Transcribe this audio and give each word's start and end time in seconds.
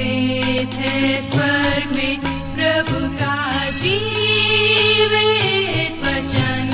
वेद 0.00 0.74
है 0.74 1.20
स्वर्ग 1.20 1.96
में 1.96 2.20
प्रभु 2.56 3.16
का 3.16 3.70
जीवित 3.70 6.06
वचन। 6.06 6.68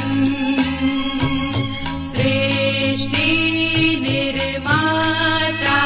सृष्टि 2.01 3.99
निर्माता 4.03 5.83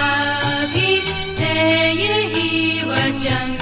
भी 0.67 1.01
है 1.45 1.97
यही 1.97 2.83
वचन। 2.83 3.59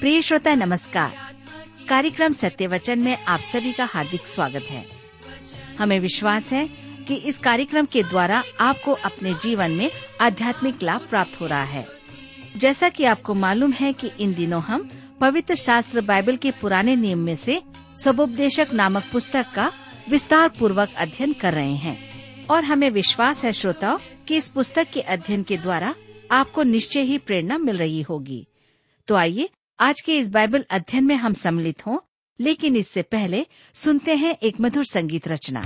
प्रिय 0.00 0.22
श्रोता, 0.22 0.54
नमस्कार। 0.54 1.12
कार्यक्रम 1.88 2.32
सत्य 2.32 2.66
वचन 2.66 2.98
में 2.98 3.24
आप 3.24 3.40
सभी 3.40 3.72
का 3.72 3.84
हार्दिक 3.84 4.26
स्वागत 4.26 4.62
है। 4.62 4.86
हमें 5.78 6.00
विश्वास 6.00 6.52
है 6.52 6.87
कि 7.08 7.14
इस 7.14 7.38
कार्यक्रम 7.38 7.84
के 7.84 8.02
द्वारा 8.02 8.42
आपको 8.60 8.92
अपने 8.92 9.34
जीवन 9.34 9.70
में 9.70 9.90
आध्यात्मिक 10.20 10.82
लाभ 10.82 11.00
प्राप्त 11.10 11.40
हो 11.40 11.46
रहा 11.46 11.64
है। 11.64 11.86
जैसा 12.56 12.88
कि 12.88 13.04
आपको 13.04 13.34
मालूम 13.34 13.72
है 13.72 13.92
कि 13.92 14.10
इन 14.20 14.34
दिनों 14.34 14.62
हम 14.62 14.90
पवित्र 15.20 15.54
शास्त्र 15.54 16.00
बाइबल 16.00 16.36
के 16.36 16.50
पुराने 16.50 16.96
नियम 16.96 17.18
में 17.18 17.36
से 17.36 17.62
सबोपदेशक 18.04 18.68
नामक 18.72 19.04
पुस्तक 19.12 19.46
का 19.54 19.72
विस्तार 20.10 20.48
पूर्वक 20.48 20.88
अध्ययन 20.96 21.32
कर 21.32 21.54
रहे 21.54 21.74
हैं। 21.74 22.08
और 22.46 22.64
हमें 22.64 22.90
विश्वास 22.90 23.44
है, 23.44 23.52
श्रोताओं, 23.52 23.98
कि 24.28 24.36
इस 24.36 24.48
पुस्तक 24.48 24.86
के 24.92 25.00
अध्ययन 25.00 25.42
के 25.42 25.56
द्वारा 25.56 25.94
आपको 26.30 26.62
निश्चय 26.62 27.00
ही 27.00 27.18
प्रेरणा 27.18 27.58
मिल 27.58 27.76
रही 27.76 28.02
होगी। 28.02 28.46
तो 29.06 29.14
आइए, 29.14 29.48
आज 29.80 30.00
के 30.00 30.18
इस 30.18 30.28
बाइबल 30.28 30.64
अध्ययन 30.70 31.04
में 31.04 31.16
हम 31.16 31.32
सम्मिलित 31.32 31.86
हों, 31.86 31.98
लेकिन 32.40 32.76
इससे 32.76 33.02
पहले 33.02 33.46
सुनते 33.74 34.14
हैं 34.14 34.36
एक 34.42 34.54
मधुर 34.60 34.84
संगीत 34.84 35.28
रचना। 35.28 35.62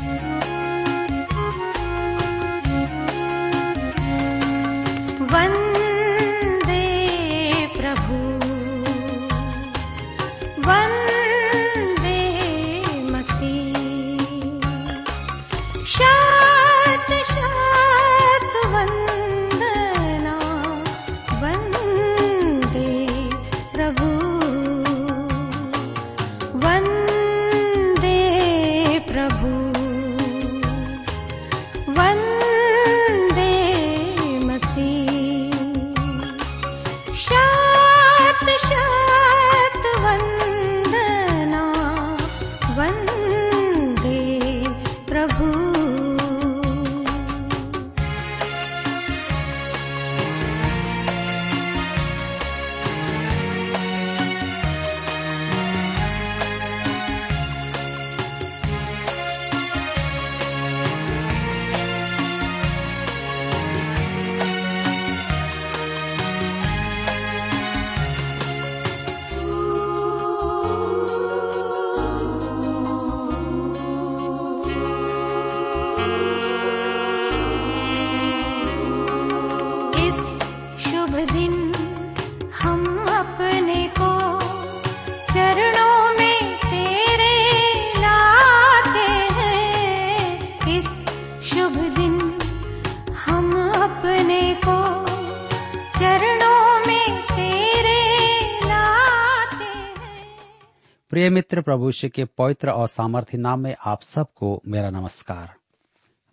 प्रिय 101.23 101.31
मित्र 101.31 101.61
प्रभु 101.61 101.87
यीशु 101.87 102.09
के 102.09 102.25
पवित्र 102.25 102.71
और 102.71 102.89
सामर्थ्य 102.89 103.39
नाम 103.39 103.61
में 103.61 103.77
आप 103.85 104.03
सबको 104.03 104.63
मेरा 104.67 104.91
नमस्कार। 104.91 105.55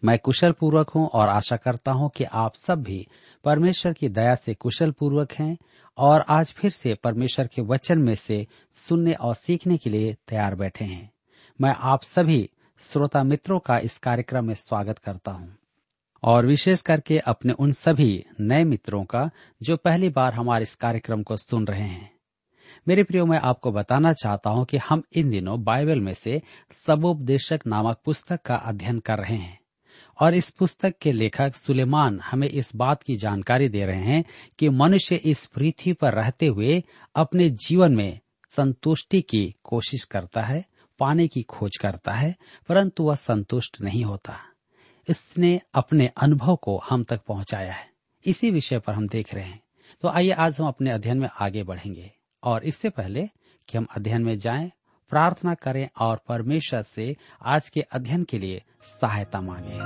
मैं 0.04 0.20
कुशल 0.20 0.52
पूर्वक 0.52 0.90
हूँ 0.90 1.08
और 1.08 1.28
आशा 1.28 1.56
करता 1.56 1.92
हूँ 1.92 2.12
कि 2.16 2.24
आप 2.24 2.56
सब 2.56 2.84
भी 2.84 3.08
परमेश्वर 3.44 3.94
की 3.94 4.10
दया 4.10 4.36
से 4.36 4.54
कुशल 4.54 4.92
पूर्वक 4.92 5.32
हैं 5.32 5.58
और 5.98 6.26
आज 6.30 6.54
फिर 6.58 6.72
से 6.72 6.94
परमेश्वर 6.94 7.48
के 7.48 7.62
वचन 7.62 8.00
में 8.00 8.16
से 8.16 8.48
सुनने 8.74 9.14
और 9.14 9.36
सीखने 9.36 9.78
के 9.78 9.90
लिए 9.90 10.18
तैयार 10.28 10.56
बैठे 10.56 10.86
हैं। 10.86 11.12
मैं 11.62 11.76
आप 11.80 12.04
सभी 12.04 12.50
श्रोता 12.80 13.24
मित्रों 13.24 13.60
का 13.60 13.78
इस 13.78 13.98
कार्यक्रम 13.98 14.46
में 14.46 14.56
स्वागत 14.56 14.98
करता 14.98 15.32
हूँ 15.32 15.58
और 16.24 16.46
विशेष 16.46 16.82
करके 16.82 17.20
अपने 17.20 17.54
उन 17.54 17.72
सभी 17.72 18.26
नए 18.42 18.64
मित्रों 18.64 19.04
का 19.04 19.30
जो 19.64 19.78
पहली 19.78 20.10
बार 20.10 20.34
हमारे 20.34 20.64
इस 20.64 20.76
कार्यक्रम 20.76 21.24
को 21.24 21.38
सुन 21.38 21.68
रहे 21.68 21.88
हैं। 21.88 22.19
मेरे 22.88 23.04
प्रियो, 23.04 23.26
मैं 23.26 23.40
आपको 23.40 23.72
बताना 23.72 24.14
चाहता 24.14 24.50
हूँ 24.50 24.66
कि 24.66 24.78
हम 24.78 25.04
इन 25.14 25.30
दिनों 25.30 25.64
बाइबल 25.64 26.02
में 26.02 26.14
से 26.14 26.42
सबोपदेशक 26.74 27.60
नामक 27.68 28.02
पुस्तक 28.06 28.42
का 28.42 28.56
अध्ययन 28.56 29.00
कर 29.00 29.18
रहे 29.18 29.36
हैं। 29.36 29.60
और 30.22 30.34
इस 30.34 30.50
पुस्तक 30.50 30.94
के 31.02 31.12
लेखक 31.12 31.56
सुलेमान 31.56 32.20
हमें 32.20 32.50
इस 32.50 32.76
बात 32.76 33.04
की 33.04 33.16
जानकारी 33.16 33.70
दे 33.70 33.86
रहे 33.86 34.04
हैं 34.04 34.26
कि 34.60 34.70
मनुष्य 34.70 35.16
इस 35.16 35.46
पृथ्वी 35.46 35.94
पर 35.94 36.14
रहते 36.14 36.48
हुए 36.48 36.84
अपने 37.16 37.50
जीवन 37.50 37.96
में 37.96 38.20
संतुष्टि 38.50 39.22
की 39.22 39.56
कोशिश 39.64 40.04
करता 40.04 40.42
है, 40.42 40.66
पाने 41.00 41.28
की 41.28 41.42
खोज 41.42 41.78
करता 41.78 42.14
है, 42.14 42.36
परंतु 42.70 43.04
वह 43.04 43.16
संतुष्ट 43.16 43.82
नहीं 43.82 44.04
होता। 44.04 44.40
इसने 45.10 45.62
अपने 45.74 46.08
अनुभव 46.08 46.56
को 46.56 46.82
हम 46.90 47.04
तक 47.04 47.22
पहुँचाया 47.28 47.74
है। 47.74 47.90
इसी 48.26 48.52
विषय 48.52 48.80
पर 48.80 48.94
हम 48.94 49.08
देख 49.08 49.34
रहे 49.34 49.44
हैं। 49.44 49.62
तो 50.02 50.08
आइए 50.08 50.32
आज 50.32 50.58
हम 50.60 50.68
अपने 50.68 50.92
अध्ययन 50.92 51.18
में 51.18 51.30
आगे 51.40 51.64
बढ़ेंगे। 51.64 52.12
और 52.44 52.64
इससे 52.64 52.90
पहले 52.90 53.30
कि 53.68 53.78
हम 53.78 53.88
अध्ययन 53.96 54.22
में 54.22 54.38
जाएँ, 54.38 54.72
प्रार्थना 55.10 55.54
करें 55.54 55.90
और 56.00 56.22
परमेश्वर 56.28 56.84
से 56.84 57.16
आज 57.46 57.70
के 57.70 57.82
अध्ययन 57.82 58.24
के 58.24 58.38
लिए 58.38 58.64
सहायता 58.84 59.42
मांगे। 59.42 59.80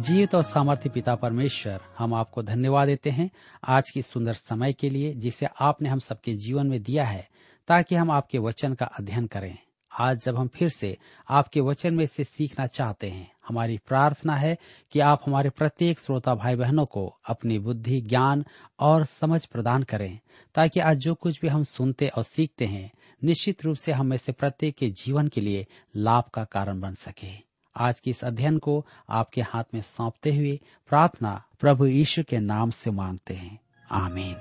जीवित 0.00 0.34
और 0.34 0.42
सामर्थ्य 0.42 0.88
पिता 0.88 1.14
परमेश्वर, 1.14 1.80
हम 1.98 2.14
आपको 2.14 2.42
धन्यवाद 2.42 2.88
देते 2.88 3.10
हैं 3.10 3.30
आज 3.64 3.90
की 3.90 4.02
सुंदर 4.02 4.34
समय 4.34 4.72
के 4.72 4.90
लिए 4.90 5.14
जिसे 5.14 5.46
आपने 5.60 5.88
हम 5.88 5.98
सबके 5.98 6.34
जीवन 6.34 6.66
में 6.66 6.82
दिया 6.82 7.04
है, 7.04 7.28
ताकि 7.68 7.94
हम 7.94 8.10
आपके 8.10 8.38
वचन 8.38 8.74
का 8.74 8.86
अध्ययन 8.86 9.26
करें। 9.26 9.58
आज 9.98 10.24
जब 10.24 10.36
हम 10.36 10.48
फिर 10.48 10.68
से 10.68 10.98
आपके 11.30 11.60
वचन 11.60 11.94
में 11.94 12.06
से 12.06 12.24
सीखना 12.24 12.66
चाहते 12.66 13.10
हैं 13.10 13.32
हमारी 13.48 13.78
प्रार्थना 13.78 14.36
है 14.36 14.58
कि 14.90 15.00
आप 15.00 15.20
हमारे 15.26 15.50
प्रत्येक 15.50 16.00
श्रोता 16.00 16.34
भाई 16.34 16.56
बहनों 16.56 16.86
को 16.86 17.18
अपनी 17.28 17.58
बुद्धि, 17.58 18.00
ज्ञान 18.00 18.44
और 18.80 19.04
समझ 19.04 19.46
प्रदान 19.46 19.82
करें, 19.82 20.18
ताकि 20.54 20.80
आज 20.80 20.96
जो 20.96 21.14
कुछ 21.14 21.40
भी 21.40 21.48
हम 21.48 21.64
सुनते 21.64 22.08
और 22.08 22.22
सीखते 22.22 22.66
हैं, 22.66 22.92
निश्चित 23.24 23.64
रूप 23.64 23.76
से 23.76 23.92
हम 23.92 24.06
में 24.06 24.16
से 24.16 24.32
प्रत्येक 24.32 24.76
के 24.76 24.90
जीवन 24.90 25.28
के 25.28 25.40
लिए 25.40 25.66
लाभ 25.96 26.24
का 26.34 26.44
कारण 26.44 26.80
बन 26.80 26.94
सके। 26.94 27.46
आज 27.76 28.00
की 28.00 28.10
इस 28.10 28.24
अध्ययन 28.24 28.58
को 28.58 28.86
आपके 29.10 29.40
हाथ 29.40 29.64
में 29.74 29.82
सौंपते 29.82 30.36
हुए 30.36 30.60
प्रार्थना 30.88 31.44
प्रभु 31.60 31.86
यीशु 31.86 32.22
के 32.28 32.38
नाम 32.38 32.70
से 32.70 32.90
मांगते 32.90 33.34
हैं। 33.34 33.60
आमीन। 33.90 34.36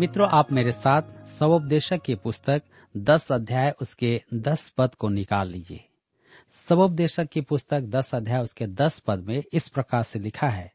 मित्रों, 0.00 0.28
आप 0.28 0.52
मेरे 0.52 0.72
साथ 0.72 1.02
सवोपदेशक 1.38 2.02
की 2.02 2.14
पुस्तक 2.14 2.62
दस 2.98 3.30
अध्याय 3.32 3.70
उसके 3.82 4.20
दस 4.34 4.68
पद 4.68 4.94
को 4.94 5.08
निकाल 5.08 5.48
लीजिए। 5.48 5.84
सवोपदेशक 6.58 7.28
की 7.28 7.40
पुस्तक 7.40 7.80
दस 7.88 8.14
अध्याय 8.14 8.42
उसके 8.42 8.66
दस 8.66 8.98
पद 8.98 9.24
में 9.24 9.42
इस 9.52 9.68
प्रकार 9.68 10.02
से 10.02 10.18
लिखा 10.18 10.48
है, 10.48 10.72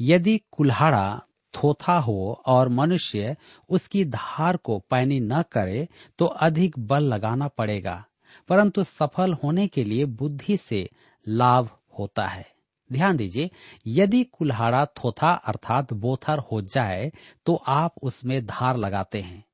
यदि 0.00 0.36
कुल्हाड़ा 0.52 1.20
थोथा 1.54 1.98
हो 1.98 2.42
और 2.46 2.68
मनुष्य 2.70 3.36
उसकी 3.70 4.04
धार 4.04 4.56
को 4.56 4.78
पैनी 4.90 5.18
न 5.20 5.42
करे 5.52 5.86
तो 6.18 6.26
अधिक 6.26 6.78
बल 6.78 7.02
लगाना 7.04 7.48
पड़ेगा, 7.48 8.04
परंतु 8.48 8.84
सफल 8.84 9.32
होने 9.34 9.66
के 9.66 9.84
लिए 9.84 10.04
बुद्धि 10.04 10.56
से 10.58 10.88
लाभ 11.26 11.70
होता 11.98 12.26
है। 12.26 12.46
ध्यान 12.90 13.16
दीजिए, 13.16 13.50
यदि 13.86 14.22
कुल्हाड़ा 14.32 14.84
थोथा 14.96 15.32
अर्थात 15.32 15.92
बोथर 15.94 16.38
हो 16.42 16.60
जाए 16.62 17.10
तो 17.46 17.54
आप 17.68 17.94
उसमें 18.02 18.44
धार 18.46 18.76
लगाते 18.76 19.20
हैं। 19.20 19.44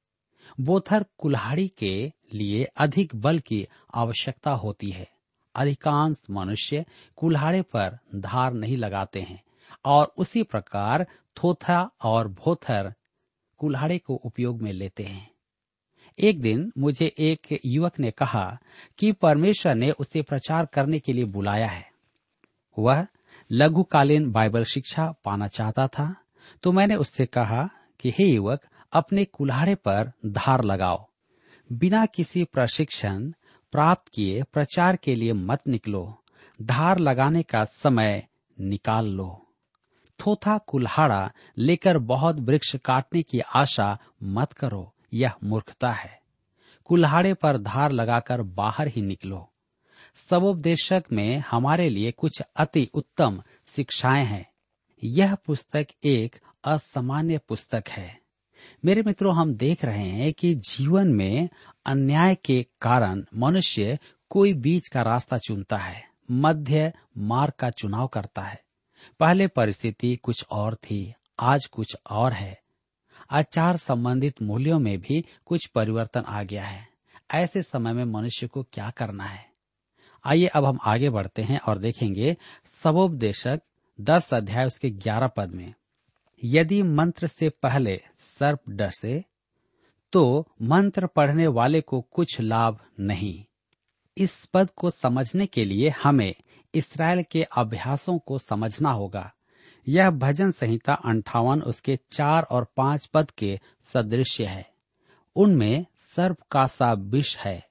बोथर 0.60 1.04
कुल्हाड़ी 1.18 1.68
के 1.68 2.12
लिए 2.34 2.64
अधिक 2.64 3.14
बल 3.16 3.38
की 3.38 3.66
आवश्यकता 3.94 4.50
होती 4.50 4.90
है। 4.90 5.08
अधिकांश 5.54 6.22
मनुष्य 6.30 6.84
कुल्हाड़े 7.16 7.62
पर 7.62 7.98
धार 8.14 8.52
नहीं 8.52 8.76
लगाते 8.76 9.20
हैं 9.20 9.42
और 9.84 10.12
उसी 10.18 10.42
प्रकार 10.42 11.06
थोथा 11.36 11.90
और 12.02 12.28
भोथर 12.28 12.94
कुल्हाड़े 13.58 13.98
को 13.98 14.14
उपयोग 14.14 14.62
में 14.62 14.72
लेते 14.72 15.02
हैं। 15.02 15.30
एक 16.18 16.40
दिन 16.40 16.72
मुझे 16.78 17.14
एक 17.18 17.60
युवक 17.66 17.98
ने 17.98 18.10
कहा 18.10 18.58
कि 18.98 19.12
परमेश्वर 19.12 19.74
ने 19.74 19.90
उसे 19.90 20.22
प्रचार 20.22 20.66
करने 20.66 20.98
के 20.98 21.12
लिए 21.12 21.24
बुलाया 21.24 21.66
है। 21.66 21.90
वह 22.78 23.06
लघुकालीन 23.52 24.30
बाइबल 24.32 24.64
शिक्षा 24.64 25.14
पाना 25.24 25.48
चाहता 25.48 25.88
था 25.88 26.16
तो 26.62 26.72
मैंने 26.72 26.96
उससे 26.96 27.26
कहा 27.26 27.68
कि, 28.00 28.10
हे 28.10 28.24
युवक 28.24 28.60
अपने 28.94 29.24
कुल्हाड़े 29.24 29.74
पर 29.74 30.12
धार 30.26 30.64
लगाओ। 30.64 31.08
बिना 31.72 32.06
किसी 32.06 32.44
प्रशिक्षण 32.44 33.32
प्राप्त 33.72 34.12
किए 34.14 34.42
प्रचार 34.42 34.96
के 34.96 35.14
लिए 35.14 35.32
मत 35.32 35.60
निकलो। 35.68 36.22
धार 36.62 36.98
लगाने 36.98 37.42
का 37.42 37.64
समय 37.64 38.26
निकाल 38.60 39.06
लो। 39.06 39.46
थोथा 40.20 40.58
कुल्हाड़ा 40.58 41.32
लेकर 41.58 41.98
बहुत 41.98 42.36
वृक्ष 42.36 42.76
काटने 42.76 43.22
की 43.22 43.40
आशा 43.40 43.98
मत 44.22 44.52
करो, 44.52 44.94
यह 45.12 45.32
मूर्खता 45.44 45.92
है। 45.92 46.20
कुल्हाड़े 46.84 47.34
पर 47.34 47.58
धार 47.58 47.92
लगाकर 47.92 48.42
बाहर 48.42 48.88
ही 48.88 49.02
निकलो। 49.02 49.52
सबोपदेशक 50.16 51.04
में 51.12 51.42
हमारे 51.50 51.88
लिए 51.88 52.10
कुछ 52.10 52.42
अति 52.56 52.88
उत्तम 52.94 53.42
शिक्षाएँ 53.68 54.24
हैं। 54.24 54.50
यह 55.04 55.34
पुस्तक 55.34 55.86
एक 56.04 56.36
असामान्य 56.64 57.38
पुस्तक 57.38 57.84
है। 57.88 58.23
मेरे 58.84 59.02
मित्रों, 59.02 59.36
हम 59.36 59.54
देख 59.54 59.84
रहे 59.84 60.08
हैं 60.08 60.32
कि 60.32 60.54
जीवन 60.54 61.08
में 61.08 61.48
अन्याय 61.86 62.34
के 62.34 62.66
कारण 62.80 63.24
मनुष्य 63.34 63.98
कोई 64.30 64.54
बीच 64.54 64.88
का 64.88 65.02
रास्ता 65.02 65.38
चुनता 65.38 65.76
है, 65.76 66.08
मध्य 66.30 66.92
मार्ग 67.18 67.52
का 67.58 67.70
चुनाव 67.70 68.06
करता 68.06 68.42
है। 68.42 68.64
पहले 69.20 69.46
परिस्थिति 69.46 70.16
कुछ 70.16 70.44
और 70.50 70.74
थी, 70.74 71.14
आज 71.40 71.66
कुछ 71.66 71.96
और 72.10 72.32
है। 72.32 72.62
आचार 73.30 73.76
संबंधित 73.76 74.42
मूल्यों 74.42 74.78
में 74.78 75.00
भी 75.00 75.24
कुछ 75.46 75.66
परिवर्तन 75.66 76.20
आ 76.20 76.42
गया 76.42 76.64
है। 76.64 76.88
ऐसे 77.34 77.62
समय 77.62 77.92
में 77.92 78.04
मनुष्य 78.04 78.46
को 78.46 78.62
क्या 78.62 78.90
करना 78.90 79.24
है? 79.24 79.50
आइए 80.24 80.46
अब 80.46 80.64
हम 80.64 80.78
आगे 80.84 81.10
बढ़ते 81.10 81.42
हैं 81.42 81.60
और 81.60 81.78
देखेंगे 81.78 82.36
सबोपदेशक 82.82 83.60
दस 84.00 84.34
अध्याय 84.34 84.66
उसके 84.66 84.90
ग्यारह 84.90 85.26
पद 85.26 85.50
में। 85.50 85.74
यदि 86.44 86.82
मंत्र 86.82 87.26
से 87.26 87.48
पहले 87.48 88.00
सर्प 88.38 88.60
डसे 88.68 89.24
तो 90.12 90.48
मंत्र 90.62 91.06
पढ़ने 91.06 91.46
वाले 91.46 91.80
को 91.80 92.00
कुछ 92.00 92.40
लाभ 92.40 92.78
नहीं। 93.00 93.44
इस 94.16 94.44
पद 94.44 94.70
को 94.70 94.90
समझने 94.90 95.46
के 95.46 95.64
लिए 95.64 95.88
हमें 95.88 96.34
इसराइल 96.74 97.22
के 97.22 97.42
अभ्यासों 97.42 98.18
को 98.18 98.38
समझना 98.38 98.90
होगा। 98.90 99.32
यह 99.88 100.10
भजन 100.10 100.50
संहिता 100.50 100.94
अंठावन 100.94 101.62
उसके 101.62 101.98
चार 102.10 102.42
और 102.42 102.66
पाँच 102.76 103.06
पद 103.06 103.30
के 103.30 103.60
सदृश्य 103.84 104.44
है। 104.44 104.66
उनमें 105.36 105.86
सर्प 106.16 106.36
का 106.50 106.66
सा 106.66 106.92
विष 106.92 107.36
है। 107.36 107.66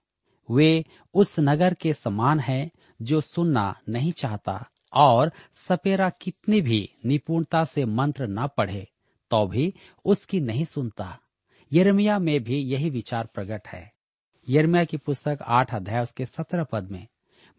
वे 0.51 0.85
उस 1.13 1.35
नगर 1.39 1.73
के 1.73 1.93
समान 1.93 2.39
है 2.39 2.71
जो 3.01 3.21
सुनना 3.21 3.75
नहीं 3.89 4.11
चाहता 4.11 4.65
और 4.93 5.31
सपेरा 5.55 6.09
कितनी 6.09 6.61
भी 6.61 6.89
निपुणता 7.05 7.63
से 7.65 7.85
मंत्र 7.85 8.27
न 8.27 8.47
पढ़े। 8.57 8.92
तो 9.33 9.47
भी 9.47 9.73
उसकी 10.05 10.39
नहीं 10.39 10.65
सुनता। 10.65 11.19
यरमिया 11.73 12.19
में 12.19 12.43
भी 12.43 12.59
यही 12.59 12.89
विचार 12.89 13.25
प्रकट 13.25 13.67
है। 13.67 13.93
यरमिया 14.49 14.83
की 14.83 14.97
पुस्तक 14.97 15.39
आठ 15.47 15.75
अध्याय, 15.75 16.03
उसके 16.03 16.25
सत्रह 16.25 16.63
पद 16.63 16.91
में, 16.91 17.07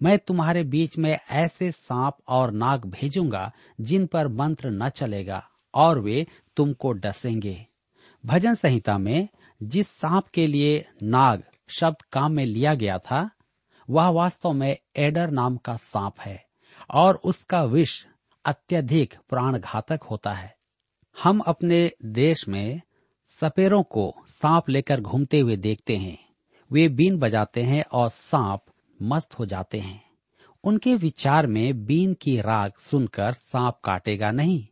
मैं 0.02 0.18
तुम्हारे 0.18 0.62
बीच 0.62 0.98
में 0.98 1.18
ऐसे 1.30 1.72
सांप 1.72 2.16
और 2.28 2.50
नाग 2.50 2.84
भेजूँगा, 2.84 3.52
जिन 3.80 4.06
पर 4.06 4.28
मंत्र 4.28 4.70
न 4.70 4.88
चलेगा, 4.88 5.48
और 5.74 5.98
वे 5.98 6.26
तुमको 6.56 6.92
डसेंगे। 6.92 7.66
भजन 8.26 8.54
संहिता 8.54 8.98
में, 8.98 9.28
जिस 9.62 9.88
सांप 9.88 10.26
के 10.26 10.46
लिए 10.46 10.86
नाग 11.02 11.42
शब्द 11.68 12.02
काम 12.02 12.32
में 12.32 12.46
लिया 12.46 12.74
गया 12.74 12.98
था, 12.98 13.30
वह 13.90 14.08
वास्तव 14.08 14.52
में 14.52 14.76
एडर 14.96 15.30
नाम 15.30 15.56
का 15.56 15.76
सांप 15.76 16.14
है, 16.20 16.46
और 16.90 17.14
उसका 17.14 17.64
विष 17.64 18.06
अत्यधिक 18.44 19.14
प्राण 19.28 19.58
घातक 19.58 20.00
होता 20.02 20.32
है। 20.32 20.53
हम 21.22 21.38
अपने 21.38 21.90
देश 22.04 22.48
में 22.48 22.80
सपेरों 23.40 23.82
को 23.82 24.14
सांप 24.28 24.68
लेकर 24.68 25.00
घूमते 25.00 25.40
हुए 25.40 25.56
देखते 25.56 25.96
हैं। 25.96 26.18
वे 26.72 26.88
बीन 26.88 27.18
बजाते 27.18 27.62
हैं 27.62 27.84
और 27.92 28.10
सांप 28.10 28.64
मस्त 29.02 29.38
हो 29.38 29.46
जाते 29.46 29.78
हैं। 29.78 30.04
उनके 30.64 30.94
विचार 30.94 31.46
में 31.46 31.86
बीन 31.86 32.14
की 32.14 32.40
राग 32.40 32.72
सुनकर 32.80 33.32
सांप 33.32 33.80
काटेगा 33.84 34.30
नहीं। 34.30 34.66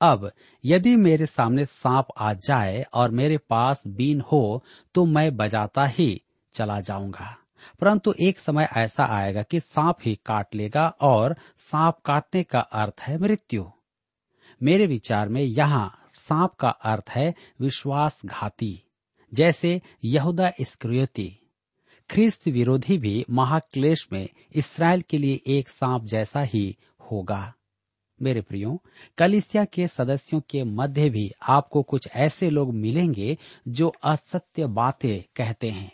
अब, 0.00 0.32
यदि 0.64 0.96
मेरे 0.96 1.26
सामने 1.26 1.64
सांप 1.64 2.06
आ 2.18 2.32
जाए 2.32 2.86
और 2.94 3.10
मेरे 3.10 3.38
पास 3.38 3.82
बीन 3.86 4.20
हो 4.20 4.64
तो 4.94 5.04
मैं 5.04 5.36
बजाता 5.36 5.86
ही 5.86 6.22
चला 6.54 6.80
जाऊँगा। 6.80 7.36
परंतु 7.80 8.14
एक 8.20 8.38
समय 8.38 8.68
ऐसा 8.76 9.04
आएगा 9.04 9.42
कि 9.42 9.60
सांप 9.60 9.96
ही 10.04 10.18
काट 10.26 10.54
लेगा 10.54 10.94
और 11.00 11.36
सांप 11.58 11.98
काटने 12.04 12.42
का 12.42 12.60
अर्थ 12.60 13.00
है 13.00 13.18
मृत्यु। 13.18 13.64
मेरे 14.62 14.86
विचार 14.86 15.28
में 15.28 15.42
यहाँ 15.42 16.08
सांप 16.12 16.54
का 16.54 16.68
अर्थ 16.68 17.10
है 17.10 17.34
विश्वासघाती, 17.60 18.82
जैसे 19.32 19.80
यहूदा 20.04 20.50
इस्क्रियोती। 20.60 21.30
ख्रिस्त 22.10 22.48
विरोधी 22.48 22.98
भी 22.98 23.24
महाक्लेश 23.30 24.06
में 24.12 24.28
इसराइल 24.54 25.00
के 25.00 25.18
लिए 25.18 25.40
एक 25.48 25.68
सांप 25.68 26.04
जैसा 26.04 26.42
ही 26.42 26.76
होगा। 27.10 27.52
मेरे 28.20 28.40
प्रियो, 28.40 28.80
कलिसिया 29.18 29.64
के 29.64 29.86
सदस्यों 29.88 30.40
के 30.40 30.62
मध्य 30.64 31.08
भी 31.10 31.30
आपको 31.42 31.82
कुछ 31.82 32.08
ऐसे 32.08 32.50
लोग 32.50 32.72
मिलेंगे 32.74 33.36
जो 33.68 33.92
असत्य 34.04 34.66
बातें 34.66 35.22
कहते 35.36 35.70
हैं। 35.70 35.90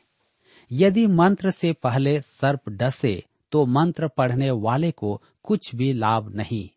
यदि 0.70 1.06
मंत्र 1.06 1.50
से 1.50 1.72
पहले 1.72 2.20
सर्प 2.20 2.68
डसे 2.68 3.22
तो 3.52 3.64
मंत्र 3.66 4.08
पढ़ने 4.08 4.50
वाले 4.50 4.90
को 4.90 5.20
कुछ 5.42 5.74
भी 5.74 5.92
लाभ 5.92 6.34
नहीं। 6.34 6.68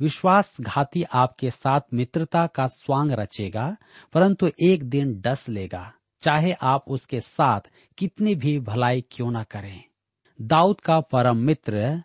विश्वासघाती 0.00 1.02
आपके 1.02 1.50
साथ 1.50 1.80
मित्रता 1.94 2.46
का 2.46 2.66
स्वांग 2.66 3.12
रचेगा, 3.12 3.76
परंतु 4.12 4.50
एक 4.62 4.84
दिन 4.84 5.20
डस 5.20 5.48
लेगा। 5.48 5.92
चाहे 6.20 6.52
आप 6.52 6.84
उसके 6.88 7.20
साथ 7.20 7.60
कितनी 7.98 8.34
भी 8.34 8.60
भलाई 8.60 9.04
क्यों 9.10 9.30
न 9.30 9.42
करें। 9.42 9.84
दाऊद 10.40 10.80
का 10.80 11.00
परम 11.00 11.36
मित्र 11.36 12.02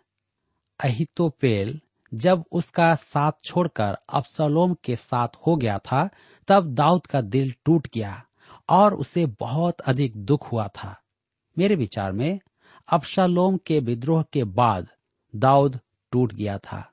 अहितोपेल 0.84 1.80
जब 2.14 2.44
उसका 2.52 2.94
साथ 2.94 3.32
छोड़कर 3.44 3.98
अफसलोम 4.14 4.76
के 4.84 4.96
साथ 4.96 5.28
हो 5.46 5.56
गया 5.56 5.78
था, 5.78 6.08
तब 6.48 6.74
दाऊद 6.74 7.06
का 7.06 7.20
दिल 7.20 7.54
टूट 7.64 7.88
गया 7.94 8.24
और 8.68 8.94
उसे 8.94 9.26
बहुत 9.26 9.80
अधिक 9.80 10.16
दुख 10.16 10.52
हुआ 10.52 10.68
था। 10.68 11.02
मेरे 11.58 11.74
विचार 11.74 12.12
में, 12.12 12.40
अबशालोम 12.92 13.56
के 13.56 13.80
विद्रोह 13.80 14.22
के 14.22 14.44
बाद 14.44 14.88
दाऊद 15.36 15.80
टूट 16.12 16.34
गया 16.34 16.58
था। 16.58 16.92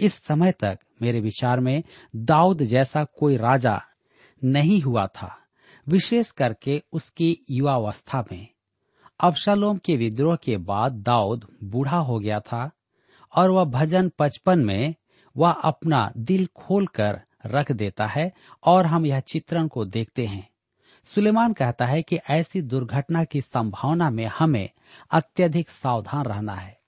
इस 0.00 0.14
समय 0.14 0.52
तक 0.52 0.78
मेरे 1.02 1.20
विचार 1.20 1.60
में 1.60 1.82
दाऊद 2.16 2.62
जैसा 2.62 3.04
कोई 3.04 3.36
राजा 3.36 3.82
नहीं 4.44 4.82
हुआ 4.82 5.06
था, 5.06 5.36
विशेष 5.88 6.30
करके 6.30 6.82
उसकी 6.92 7.44
युवावस्था 7.50 8.24
में। 8.32 8.48
अबशालोम 9.20 9.78
के 9.78 9.96
विद्रोह 9.96 10.36
के 10.36 10.56
बाद 10.56 10.92
दाऊद 10.92 11.46
बूढ़ा 11.64 11.96
हो 11.96 12.18
गया 12.18 12.40
था 12.40 12.70
और 13.36 13.50
वह 13.50 13.64
भजन 13.64 14.10
पचपन 14.18 14.58
में 14.58 14.94
वह 15.36 15.50
अपना 15.50 16.12
दिल 16.16 16.46
खोलकर 16.46 17.20
रख 17.46 17.72
देता 17.72 18.06
है 18.06 18.32
और 18.64 18.86
हम 18.86 19.06
यह 19.06 19.20
चित्रण 19.20 19.68
को 19.68 19.84
देखते 19.84 20.26
हैं। 20.26 20.48
सुलेमान 21.04 21.52
कहता 21.52 21.86
है 21.86 22.02
कि 22.02 22.18
ऐसी 22.30 22.62
दुर्घटना 22.62 23.24
की 23.24 23.40
संभावना 23.40 24.10
में 24.10 24.26
हमें 24.26 24.70
अत्यधिक 25.10 25.68
सावधान 25.68 26.24
रहना 26.24 26.54
है। 26.54 26.79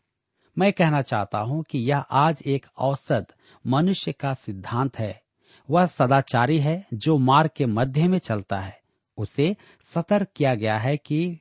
मैं 0.59 0.73
कहना 0.73 1.02
चाहता 1.02 1.38
हूँ 1.38 1.62
कि 1.62 1.78
यह 1.78 1.99
आज 1.99 2.42
एक 2.47 2.66
औसत 2.78 3.26
मनुष्य 3.66 4.12
का 4.12 4.35
सिद्धांत 4.35 4.99
है। 4.99 5.23
वह 5.71 5.87
सदाचारी 5.87 6.59
है 6.59 6.87
जो 6.94 7.18
मार्ग 7.18 7.50
के 7.56 7.66
मध्य 7.66 8.09
में 8.09 8.18
चलता 8.18 8.56
है। 8.56 8.80
उसे 9.18 9.56
सतर्क 9.94 10.28
किया 10.37 10.54
गया 10.54 10.78
है 10.78 10.97
कि 10.97 11.40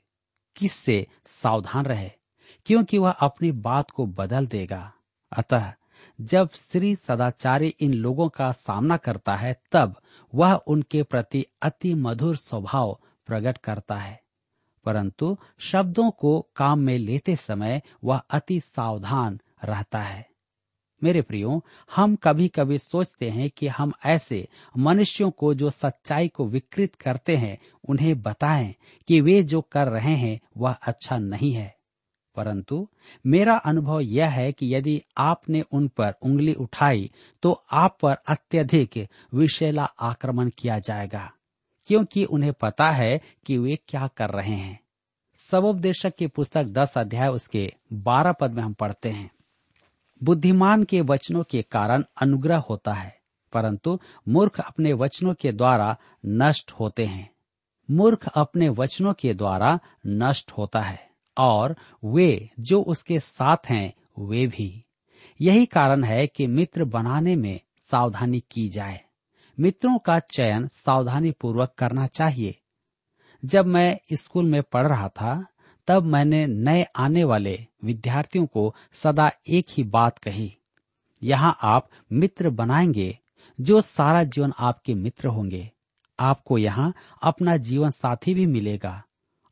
किससे 0.55 1.07
सावधान 1.43 1.85
रहे, 1.85 2.11
क्योंकि 2.65 2.97
वह 2.97 3.11
अपनी 3.11 3.51
बात 3.51 3.91
को 3.91 4.05
बदल 4.05 4.47
देगा। 4.47 4.93
अतः 5.31 5.73
जब 6.21 6.49
श्री 6.55 6.95
सदाचारी 6.95 7.67
इन 7.67 7.93
लोगों 7.93 8.29
का 8.29 8.51
सामना 8.51 8.97
करता 8.97 9.35
है, 9.35 9.61
तब 9.71 9.95
वह 10.35 10.53
उनके 10.53 11.03
प्रति 11.03 11.45
अति 11.61 11.93
मधुर 11.93 12.35
स्वभाव 12.35 12.99
प्रकट 13.25 13.57
करता 13.57 13.95
है। 13.95 14.20
परंतु 14.85 15.37
शब्दों 15.59 16.11
को 16.11 16.47
काम 16.55 16.79
में 16.79 16.97
लेते 16.97 17.35
समय 17.35 17.81
वह 18.03 18.17
अति 18.17 18.59
सावधान 18.59 19.39
रहता 19.63 19.99
है। 19.99 20.29
मेरे 21.03 21.21
प्रियो, 21.21 21.65
हम 21.95 22.15
कभी 22.15 22.47
कभी 22.47 22.77
सोचते 22.77 23.29
हैं 23.29 23.49
कि 23.49 23.67
हम 23.67 23.93
ऐसे 24.05 24.47
मनुष्यों 24.77 25.31
को 25.31 25.53
जो 25.53 25.69
सच्चाई 25.69 26.27
को 26.27 26.45
विकृत 26.45 26.95
करते 26.95 27.35
हैं, 27.35 27.57
उन्हें 27.89 28.21
बताएँ 28.21 28.75
कि 29.07 29.21
वे 29.21 29.43
जो 29.43 29.61
कर 29.61 29.87
रहे 29.87 30.15
हैं, 30.15 30.39
वह 30.57 30.71
अच्छा 30.71 31.17
नहीं 31.17 31.53
है। 31.53 31.81
परंतु 32.35 32.89
मेरा 33.25 33.55
अनुभव 33.57 33.99
यह 33.99 34.29
है 34.29 34.51
कि 34.51 34.75
यदि 34.75 35.01
आपने 35.17 35.61
उन 35.61 35.87
पर 35.87 36.13
उंगली 36.23 36.53
उठाई 36.53 37.11
तो 37.41 37.63
आप 37.71 37.97
पर 38.01 38.13
अत्यधिक 38.13 39.07
विषैला 39.33 39.83
आक्रमण 39.83 40.49
किया 40.49 40.79
जाएगा। 40.79 41.31
क्योंकि 41.85 42.23
उन्हें 42.25 42.53
पता 42.53 42.91
है 42.91 43.21
कि 43.45 43.57
वे 43.57 43.79
क्या 43.87 44.07
कर 44.07 44.29
रहे 44.29 44.55
हैं। 44.55 44.79
सबोपदेशक 45.51 46.15
की 46.15 46.27
पुस्तक 46.27 46.63
दस 46.63 46.97
अध्याय 46.97 47.27
उसके 47.27 47.73
बारह 47.93 48.31
पद 48.31 48.53
में 48.53 48.63
हम 48.63 48.73
पढ़ते 48.73 49.09
हैं। 49.09 49.31
बुद्धिमान 50.23 50.83
के 50.83 51.01
वचनों 51.01 51.43
के 51.43 51.61
कारण 51.61 52.03
अनुग्रह 52.21 52.57
होता 52.57 52.93
है, 52.93 53.19
परंतु 53.53 53.99
मूर्ख 54.27 54.59
अपने 54.59 54.93
वचनों 54.93 55.33
के 55.33 55.51
द्वारा 55.51 55.97
नष्ट 56.25 56.71
होते 56.71 57.05
हैं। 57.05 57.31
मूर्ख 57.91 58.27
अपने 58.27 58.69
वचनों 58.69 59.13
के 59.13 59.33
द्वारा 59.33 59.79
नष्ट 60.07 60.51
होता 60.51 60.81
है, 60.81 61.09
और 61.37 61.75
वे 62.05 62.49
जो 62.59 62.81
उसके 62.81 63.19
साथ 63.19 63.57
हैं, 63.69 63.93
वे 64.19 64.47
भी। 64.47 64.85
यही 65.41 65.65
कारण 65.65 66.03
है 66.03 66.27
कि 66.27 66.47
मित्र 66.47 66.85
बनाने 66.85 67.35
में 67.35 67.59
सावधानी 67.91 68.39
की 68.39 68.69
जाए। 68.69 69.01
मित्रों 69.61 69.97
का 69.97 70.19
चयन 70.19 70.67
सावधानी 70.67 71.31
पूर्वक 71.31 71.73
करना 71.77 72.07
चाहिए। 72.07 72.61
जब 73.45 73.65
मैं 73.65 73.99
स्कूल 74.13 74.45
में 74.45 74.63
पढ़ 74.63 74.87
रहा 74.87 75.09
था, 75.09 75.45
तब 75.87 76.03
मैंने 76.03 76.47
नए 76.47 76.83
आने 76.83 77.23
वाले 77.23 77.67
विद्यार्थियों 77.83 78.45
को 78.45 78.75
सदा 78.93 79.31
एक 79.49 79.65
ही 79.69 79.83
बात 79.83 80.17
कही, 80.17 80.57
यहाँ 81.23 81.57
आप 81.61 81.89
मित्र 82.11 82.49
बनाएँगे, 82.49 83.19
जो 83.61 83.81
सारा 83.81 84.23
जीवन 84.23 84.53
आपके 84.59 84.93
मित्र 84.93 85.27
होंगे। 85.27 85.71
आपको 86.19 86.57
यहाँ 86.57 86.93
अपना 87.23 87.57
जीवन 87.57 87.89
साथी 87.89 88.33
भी 88.33 88.45
मिलेगा 88.45 89.03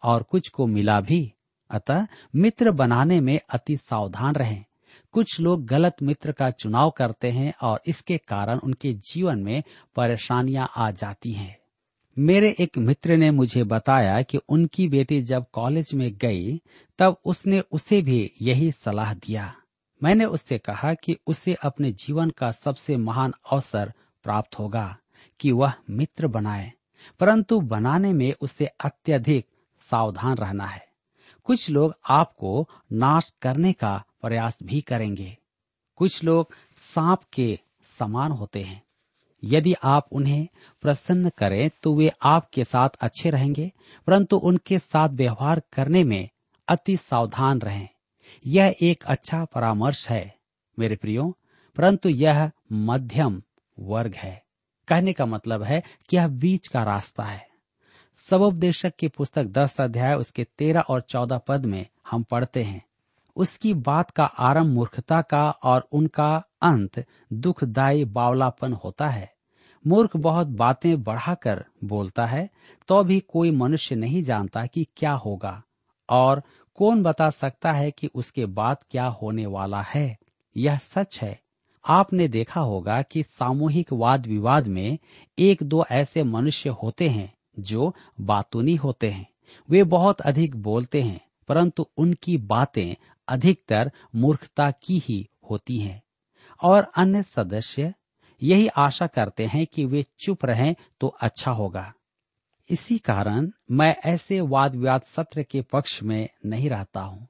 और 0.04 0.24
कुछ 0.24 0.50
को 0.50 0.66
मिला 0.68 1.01
भी। 1.01 1.34
अतः 1.70 2.08
मित्र 2.36 2.72
बनाने 2.72 3.22
में 3.22 3.39
अति 3.50 3.78
सावधान 3.78 4.36
रहें। 4.36 4.66
कुछ 5.13 5.39
लोग 5.39 5.66
गलत 5.66 5.96
मित्र 6.04 6.32
का 6.32 6.50
चुनाव 6.50 6.89
करते 6.89 7.32
हैं 7.32 7.54
और 7.62 7.82
इसके 7.88 8.18
कारण 8.18 8.60
उनके 8.60 8.94
जीवन 9.12 9.39
में 9.39 9.63
परेशानियाँ 9.96 10.70
आ 10.78 10.89
जाती 10.92 11.32
हैं। 11.32 11.58
मेरे 12.18 12.56
एक 12.60 12.78
मित्र 12.78 13.18
ने 13.18 13.32
मुझे 13.32 13.63
बताया 13.63 14.22
कि 14.22 14.38
उनकी 14.50 14.88
बेटी 14.88 15.22
जब 15.22 15.46
कॉलेज 15.54 15.94
में 15.94 16.12
गई, 16.18 16.62
तब 17.00 17.18
उसने 17.25 17.60
उसे 17.72 18.01
भी 18.01 18.32
यही 18.42 18.72
सलाह 18.72 19.13
दिया। 19.13 19.54
मैंने 20.01 20.25
उससे 20.25 20.58
कहा 20.58 20.94
कि 20.94 21.18
उसे 21.28 21.54
अपने 21.54 21.92
जीवन 21.92 22.30
का 22.30 22.51
सबसे 22.51 22.98
महान 22.98 23.34
अवसर 23.51 23.94
प्राप्त 24.24 24.60
होगा 24.60 24.98
कि 25.39 25.51
वह 25.51 25.74
मित्र 25.89 26.28
बनाए, 26.28 26.72
परंतु 27.20 27.60
बनाने 27.62 28.13
में 28.13 28.34
उसे 28.42 28.66
अत्यधिक 28.66 29.48
सावधान 29.82 30.36
रहना 30.36 30.66
है। 30.66 30.88
कुछ 31.44 31.70
लोग 31.70 31.94
आपको 32.10 32.70
नाश 32.94 33.32
करने 33.42 33.74
का 33.74 34.04
प्रयास 34.22 34.60
भी 34.64 34.82
करेंगे। 34.82 35.38
कुछ 35.96 36.24
लोग 36.24 36.54
सांप 36.82 37.22
के 37.34 37.60
समान 38.00 38.32
होते 38.32 38.64
हैं। 38.64 38.84
यदि 39.44 39.74
आप 39.84 40.08
उन्हें 40.12 40.48
प्रसन्न 40.82 41.30
करें 41.30 41.70
तो 41.84 41.94
वे 41.96 42.12
आपके 42.24 42.64
साथ 42.64 42.90
अच्छे 43.02 43.30
रहेंगे, 43.30 43.72
परंतु 44.08 44.38
उनके 44.38 44.80
साथ 44.80 45.10
व्यवहार 45.10 45.62
करने 45.74 46.04
में 46.04 46.30
अति 46.68 46.98
सावधान 46.98 47.60
रहें। 47.60 47.90
यह 48.46 48.76
एक 48.82 49.04
अच्छा 49.04 49.46
परामर्श 49.46 50.10
है, 50.10 50.36
मेरे 50.80 50.96
प्रियो, 50.96 51.38
परंतु 51.76 52.10
यह 52.10 52.52
मध्यम 52.72 53.44
वर्ग 53.80 54.16
है। 54.16 54.44
कहने 54.88 55.14
का 55.14 55.26
मतलब 55.26 55.64
है 55.64 55.84
कि 56.10 56.18
यह 56.18 56.28
बीच 56.28 56.68
का 56.68 56.84
रास्ता 56.84 57.24
है। 57.24 57.48
सबोपदेशक 58.30 58.96
की 58.96 59.08
पुस्तक 59.08 59.44
दस 59.44 59.82
अध्याय, 59.82 60.16
उसके 60.16 60.44
तेरह 60.44 60.80
और 60.80 61.02
चौदह 61.02 61.38
पद 61.38 61.66
में 61.66 61.86
हम 62.12 62.24
पढ़ते 62.24 62.64
हैं। 62.64 62.88
उसकी 63.36 63.74
बात 63.74 64.12
का 64.12 64.24
आरंभ 64.24 64.74
मूर्खता 64.74 65.22
का 65.22 65.50
और 65.64 65.88
उनका 65.92 66.36
अंत 66.62 67.04
दुखदायी 67.34 68.06
बावलापन 68.06 68.74
होता 68.76 69.10
है। 69.10 69.32
मूर्ख 69.86 70.16
बहुत 70.18 70.48
बातें 70.48 71.04
बढ़ाकर 71.04 71.64
बोलता 71.84 72.26
है 72.26 72.50
तो 72.90 73.04
भी 73.04 73.20
कोई 73.28 73.52
मनुष्य 73.52 73.96
नहीं 73.96 74.24
जानता 74.24 74.66
कि 74.66 74.88
क्या 74.98 75.12
होगा, 75.16 75.62
और 76.10 76.42
कौन 76.78 77.04
बता 77.04 77.30
सकता 77.30 77.72
है 77.72 77.92
कि 77.92 78.10
उसके 78.16 78.46
बाद 78.48 78.78
क्या 78.92 79.06
होने 79.14 79.46
वाला 79.46 79.82
है। 79.84 80.18
यह 80.56 80.78
सच 80.78 81.20
है। 81.22 81.40
आपने 81.86 82.28
देखा 82.28 82.62
होगा 82.62 83.02
कि 83.02 83.24
सामूहिक 83.30 83.94
वाद 83.94 84.26
विवाद 84.28 84.68
में 84.68 84.98
एक 85.38 85.64
दो 85.64 85.84
ऐसे 85.92 86.24
मनुष्य 86.24 86.70
होते 86.74 87.10
हैं 87.10 87.32
जो 87.62 87.94
बातूनी 88.22 88.76
होते 88.76 89.10
हैं। 89.10 89.28
वे 89.70 89.84
बहुत 89.86 90.22
अधिक 90.22 90.56
बोलते 90.58 91.02
हैं, 91.02 91.20
परंतु 91.50 91.88
उनकी 91.98 92.38
बातें 92.40 92.96
अधिकतर 93.30 93.92
मूर्खता 94.16 94.72
की 94.72 94.98
ही 95.00 95.30
होती 95.52 95.78
हैं। 95.78 96.04
और 96.64 96.92
अन्य 96.98 97.24
सदस्य 97.24 97.94
यही 98.44 98.68
आशा 98.68 99.08
करते 99.08 99.46
हैं 99.46 99.66
कि 99.68 99.86
वे 99.86 100.06
चुप 100.20 100.46
रहें 100.46 100.76
तो 101.02 101.08
अच्छा 101.08 101.52
होगा। 101.52 101.94
इसी 102.70 102.98
कारण 102.98 103.52
मैं 103.72 103.96
ऐसे 104.06 104.42
वाद 104.42 104.76
विवाद 104.76 105.02
सत्र 105.02 105.44
के 105.44 105.62
पक्ष 105.62 106.04
में 106.04 106.30
नहीं 106.46 106.70
रहता 106.70 107.02
हूँ। 107.02 107.28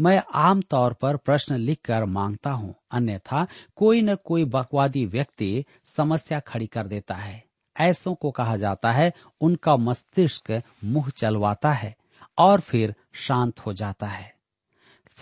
मैं 0.00 0.22
आम 0.34 0.60
तौर 0.62 0.92
पर 0.92 1.16
प्रश्न 1.16 1.56
लिखकर 1.56 2.04
माँगता 2.04 2.50
हूँ, 2.50 2.74
अन्यथा 2.90 3.46
कोई 3.76 4.02
न 4.02 4.14
कोई 4.14 4.44
बकवादी 4.44 5.06
व्यक्ति 5.06 5.64
समस्या 5.96 6.40
खड़ी 6.40 6.66
कर 6.66 6.86
देता 6.86 7.14
है। 7.14 7.44
ऐसों 7.80 8.14
को 8.14 8.30
कहा 8.30 8.56
जाता 8.56 8.92
है, 8.92 9.12
उनका 9.40 9.76
मस्तिष्क 9.76 10.62
मुँह 10.84 11.08
चलवाता 11.08 11.72
है 11.72 11.96
और 12.38 12.60
फिर 12.60 12.94
शांत 13.12 13.60
हो 13.60 13.72
जाता 13.72 14.06
है। 14.06 14.34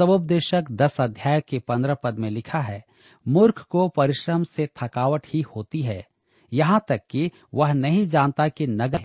सबोपदेशक 0.00 0.64
दस 0.71 1.00
अध्याय 1.00 1.40
के 1.40 1.59
पंद्रह 1.59 1.95
पद 1.95 2.19
में 2.19 2.30
लिखा 2.30 2.61
है, 2.61 2.85
मूर्ख 3.28 3.62
को 3.62 3.88
परिश्रम 3.88 4.42
से 4.42 4.69
थकावट 4.83 5.26
ही 5.26 5.40
होती 5.40 5.83
है। 5.83 6.07
यहाँ 6.52 6.85
तक 6.88 7.00
कि 7.11 7.30
वह 7.54 7.73
नहीं 7.73 8.07
जानता 8.07 8.49
कि 8.49 8.66
नगर 8.66 9.04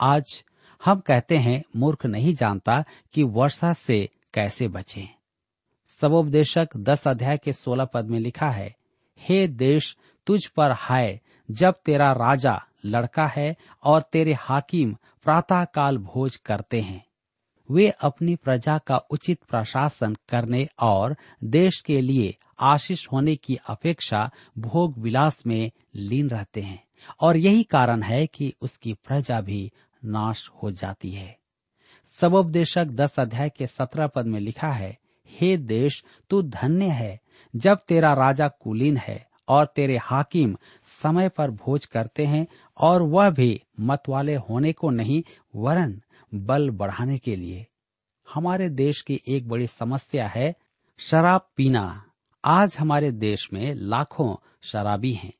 आज 0.00 0.44
हम 0.84 1.00
कहते 1.00 1.36
हैं, 1.36 1.62
मूर्ख 1.76 2.06
नहीं 2.06 2.34
जानता 2.34 2.84
कि 3.12 3.22
वर्षा 3.22 3.72
से 3.72 4.08
कैसे 4.34 4.68
बचे। 4.68 5.08
सबोपदेशक 5.88 6.68
दस 6.76 7.08
अध्याय 7.08 7.38
के 7.38 7.52
सोलह 7.52 7.84
पद 7.84 8.04
में 8.04 8.20
लिखा 8.20 8.50
है, 8.50 8.76
हे 9.20 9.48
देश, 9.48 9.96
तुझ 10.26 10.46
पर 10.46 10.70
हाय, 10.70 11.20
जब 11.50 11.74
तेरा 11.84 12.12
राजा 12.12 12.62
लड़का 12.84 13.26
है 13.26 13.56
और 13.84 14.02
तेरे 14.02 14.32
हाकिम 14.32 14.96
प्रातः 15.24 15.64
काल 15.64 15.98
भोज 15.98 16.36
करते 16.36 16.80
हैं। 16.80 17.07
वे 17.70 17.90
अपनी 17.90 18.36
प्रजा 18.36 18.78
का 18.78 18.96
उचित 18.96 19.40
प्रशासन 19.48 20.16
करने 20.28 20.68
और 20.80 21.16
देश 21.44 21.80
के 21.80 22.00
लिए 22.00 22.36
आशीष 22.60 23.06
होने 23.12 23.36
की 23.36 23.58
अपेक्षा 23.68 24.30
भोग 24.58 24.98
विलास 24.98 25.46
में 25.46 25.70
लीन 25.94 26.30
रहते 26.30 26.60
हैं। 26.60 26.84
और 27.20 27.36
यही 27.36 27.62
कारण 27.62 28.02
है 28.02 28.26
कि 28.26 28.54
उसकी 28.60 28.92
प्रजा 28.92 29.40
भी 29.40 29.72
नाश 30.04 30.50
हो 30.62 30.70
जाती 30.70 31.10
है। 31.10 31.38
सबोपदेशक 32.20 32.84
दस 32.84 33.20
अध्याय 33.20 33.50
के 33.50 33.66
सत्रह 33.66 34.06
पद 34.06 34.26
में 34.26 34.40
लिखा 34.40 34.68
है, 34.68 34.98
हे 35.30 35.56
देश, 35.56 36.04
तू 36.30 36.42
धन्य 36.42 36.84
है, 36.84 37.20
जब 37.56 37.78
तेरा 37.88 38.12
राजा 38.14 38.48
कुलीन 38.48 38.96
है 38.96 39.26
और 39.48 39.66
तेरे 39.66 39.96
हाकिम 39.96 40.56
समय 41.02 41.28
पर 41.28 41.50
भोज 41.50 41.84
करते 41.84 42.26
हैं 42.26 42.46
और 42.78 43.02
वह 43.02 43.30
भी 43.30 43.62
मतवाले 43.80 44.34
होने 44.34 44.72
को 44.72 44.90
नहीं, 44.90 45.22
वरन 45.56 46.02
बल 46.34 46.70
बढ़ाने 46.70 47.18
के 47.18 47.36
लिए। 47.36 47.66
हमारे 48.34 48.68
देश 48.68 49.02
की 49.02 49.20
एक 49.28 49.48
बड़ी 49.48 49.66
समस्या 49.66 50.28
है 50.28 50.54
शराब 50.98 51.48
पीना। 51.56 52.04
आज 52.44 52.76
हमारे 52.78 53.12
देश 53.12 53.48
में 53.52 53.74
लाखों 53.74 54.36
शराबी 54.62 55.12
हैं। 55.12 55.32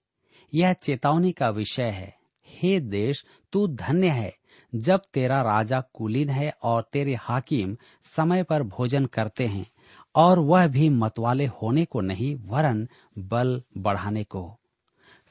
यह 0.55 0.73
चेतावनी 0.73 1.33
का 1.33 1.51
विषय 1.51 1.89
है। 1.89 2.19
हे 2.49 2.81
देश, 2.81 3.25
तू 3.53 3.69
धन्य 3.69 4.09
है। 4.09 4.37
जब 4.75 5.03
तेरा 5.15 5.43
राजा 5.43 5.81
कुलीन 5.81 6.31
है 6.31 6.55
और 6.63 6.83
तेरे 6.93 7.15
हाकिम 7.15 7.77
समय 8.05 8.43
पर 8.43 8.63
भोजन 8.63 9.07
करते 9.07 9.47
हैं 9.47 9.67
और 10.15 10.39
वह 10.39 10.67
भी 10.67 10.89
मतवाले 10.89 11.47
होने 11.47 11.85
को 11.85 12.01
नहीं, 12.01 12.35
वरन 12.35 12.89
बल 13.19 13.63
बढ़ाने 13.79 14.25
को। 14.25 14.59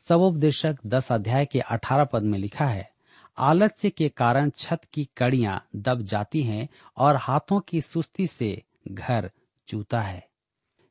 सबोपदेशक 0.09 0.77
दस 0.85 1.11
अध्याय 1.11 1.45
के 1.45 1.59
अठारह 1.59 2.03
पद 2.03 2.23
में 2.23 2.39
लिखा 2.39 2.65
है 2.65 2.96
आलस्य 3.39 3.89
के 3.89 4.09
कारण 4.09 4.49
छत 4.49 4.81
की 4.93 5.09
कड़ियाँ 5.17 5.67
दब 5.75 6.01
जाती 6.01 6.43
हैं 6.43 6.69
और 6.97 7.15
हाथों 7.15 7.59
की 7.59 7.81
सुस्ती 7.81 8.27
से 8.27 8.63
घर 8.87 9.31
चूता 9.67 10.01
है। 10.01 10.29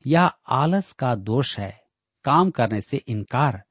यह 0.06 0.30
आलस 0.48 0.92
का 0.92 1.14
दोष 1.14 1.58
है। 1.58 1.84
काम 2.24 2.50
करने 2.50 2.80
से 2.80 2.96
इनकार। 2.96 3.62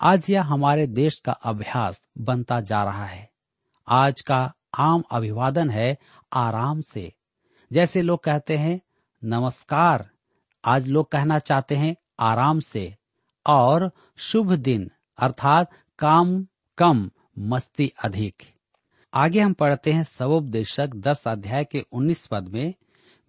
आज 0.00 0.30
यह 0.30 0.42
हमारे 0.42 0.86
देश 0.86 1.18
का 1.18 1.32
अभ्यास 1.32 2.02
बनता 2.18 2.60
जा 2.60 2.84
रहा 2.84 3.06
है। 3.06 3.30
आज 3.88 4.20
का 4.20 4.54
आम 4.78 5.02
अभिवादन 5.10 5.70
है 5.70 5.98
आराम 6.32 6.80
से। 6.80 7.12
जैसे 7.72 8.02
लोग 8.02 8.24
कहते 8.24 8.56
हैं, 8.56 8.80
नमस्कार। 9.24 10.10
आज 10.64 10.88
लोग 10.88 11.10
कहना 11.10 11.38
चाहते 11.38 11.74
हैं, 11.74 11.96
आराम 12.20 12.60
से। 12.60 12.96
और 13.46 13.90
शुभ 14.16 14.52
दिन। 14.52 14.90
अर्थात 15.18 15.70
काम 15.98 16.46
कम 16.78 17.10
मस्ती 17.40 17.92
अधिक। 18.04 18.42
आगे 19.14 19.40
हम 19.40 19.52
पढ़ते 19.52 19.92
हैं 19.92 20.04
सवोपदेशक 20.04 20.90
दस 20.96 21.28
अध्याय 21.28 21.64
के 21.64 21.84
उन्नीस 21.92 22.26
पद 22.26 22.48
में, 22.48 22.74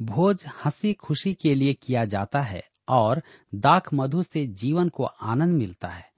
भोज 0.01 0.45
हँसी 0.65 0.93
खुशी 0.93 1.33
के 1.33 1.55
लिए 1.55 1.73
किया 1.73 2.05
जाता 2.05 2.41
है 2.41 2.63
और 2.87 3.23
दाख 3.55 3.93
मधु 3.93 4.23
से 4.23 4.47
जीवन 4.47 4.89
को 4.89 5.03
आनंद 5.03 5.53
मिलता 5.53 5.87
है 5.87 6.11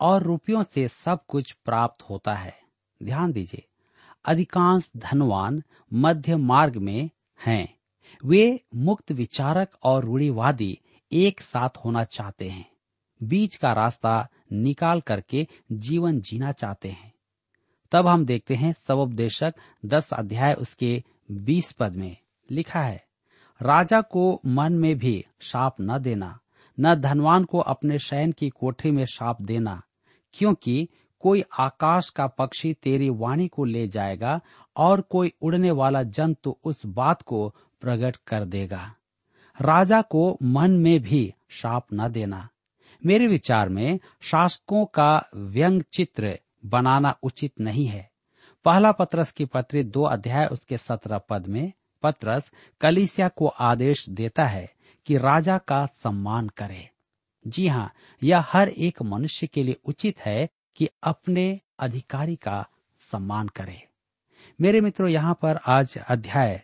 और 0.00 0.22
रुपयों 0.22 0.62
से 0.62 0.88
सब 0.88 1.26
कुछ 1.28 1.52
प्राप्त 1.52 2.02
होता 2.02 2.34
है। 2.34 2.58
ध्यान 3.02 3.32
दीजिए, 3.32 3.64
अधिकांश 4.24 4.90
धनवान 4.96 5.62
मध्य 5.92 6.36
मार्ग 6.36 6.76
में 6.76 7.10
हैं। 7.46 7.76
वे 8.24 8.60
मुक्त 8.74 9.12
विचारक 9.12 9.70
और 9.82 10.04
रूढ़ीवादी 10.04 10.80
एक 11.12 11.40
साथ 11.40 11.70
होना 11.84 12.04
चाहते 12.04 12.48
हैं। 12.48 12.70
बीच 13.22 13.56
का 13.56 13.72
रास्ता 13.72 14.28
निकाल 14.52 15.00
करके 15.00 15.46
जीवन 15.72 16.20
जीना 16.20 16.52
चाहते 16.52 16.88
हैं। 16.88 17.13
तब 17.94 18.06
हम 18.06 18.24
देखते 18.24 18.54
हैं 18.54 18.72
सबोपदेशक 18.72 19.54
दस 19.86 20.12
अध्याय 20.12 20.54
उसके 20.54 21.02
बीस 21.30 21.72
पद 21.72 21.92
में 21.92 22.16
लिखा 22.50 22.80
है, 22.80 23.04
राजा 23.62 24.00
को 24.00 24.40
मन 24.46 24.72
में 24.72 24.98
भी 24.98 25.24
शाप 25.40 25.76
न 25.80 25.98
देना, 25.98 26.38
न 26.80 26.94
धनवान 26.94 27.44
को 27.44 27.58
अपने 27.58 27.98
शयन 27.98 28.32
की 28.32 28.48
कोठरी 28.48 28.90
में 28.90 29.04
शाप 29.04 29.42
देना, 29.42 29.82
क्योंकि 30.32 30.88
कोई 31.20 31.44
आकाश 31.60 32.08
का 32.08 32.26
पक्षी 32.26 32.74
तेरी 32.74 33.10
वाणी 33.10 33.48
को 33.48 33.64
ले 33.64 33.88
जाएगा 33.88 34.40
और 34.76 35.00
कोई 35.00 35.32
उड़ने 35.42 35.70
वाला 35.70 36.02
जंतु 36.02 36.56
उस 36.64 36.86
बात 36.86 37.22
को 37.22 37.54
प्रकट 37.80 38.16
कर 38.16 38.44
देगा। 38.44 38.94
राजा 39.60 40.02
को 40.02 40.38
मन 40.42 40.70
में 40.70 41.00
भी 41.00 41.34
शाप 41.48 41.86
न 41.94 42.08
देना। 42.08 42.48
मेरे 43.06 43.26
विचार 43.26 43.68
में 43.68 43.98
शासकों 44.20 44.84
का 44.84 45.28
व्यंग 45.34 45.82
चित्र 45.82 46.38
बनाना 46.66 47.16
उचित 47.22 47.52
नहीं 47.60 47.86
है। 47.86 48.10
पहला 48.64 48.92
पत्रस 48.92 49.32
की 49.32 49.44
पत्री 49.44 49.82
दो 49.84 50.02
अध्याय 50.02 50.46
उसके 50.46 50.78
सत्रह 50.78 51.18
पद 51.18 51.46
में, 51.46 51.72
पत्रस 52.02 52.50
कलिसिया 52.80 53.28
को 53.28 53.46
आदेश 53.46 54.08
देता 54.08 54.44
है 54.44 54.72
कि 55.06 55.16
राजा 55.18 55.58
का 55.58 55.86
सम्मान 55.86 56.48
करे। 56.48 56.90
जी 57.46 57.68
हाँ 57.68 57.92
यह 58.22 58.44
हर 58.48 58.68
एक 58.68 59.02
मनुष्य 59.02 59.46
के 59.46 59.62
लिए 59.62 59.76
उचित 59.84 60.20
है 60.20 60.48
कि 60.76 60.88
अपने 61.02 61.60
अधिकारी 61.78 62.36
का 62.36 62.66
सम्मान 63.00 63.48
करे। 63.48 63.88
मेरे 64.60 64.80
मित्रों, 64.80 65.08
यहाँ 65.08 65.38
पर 65.42 65.58
आज 65.66 65.98
अध्याय 66.08 66.62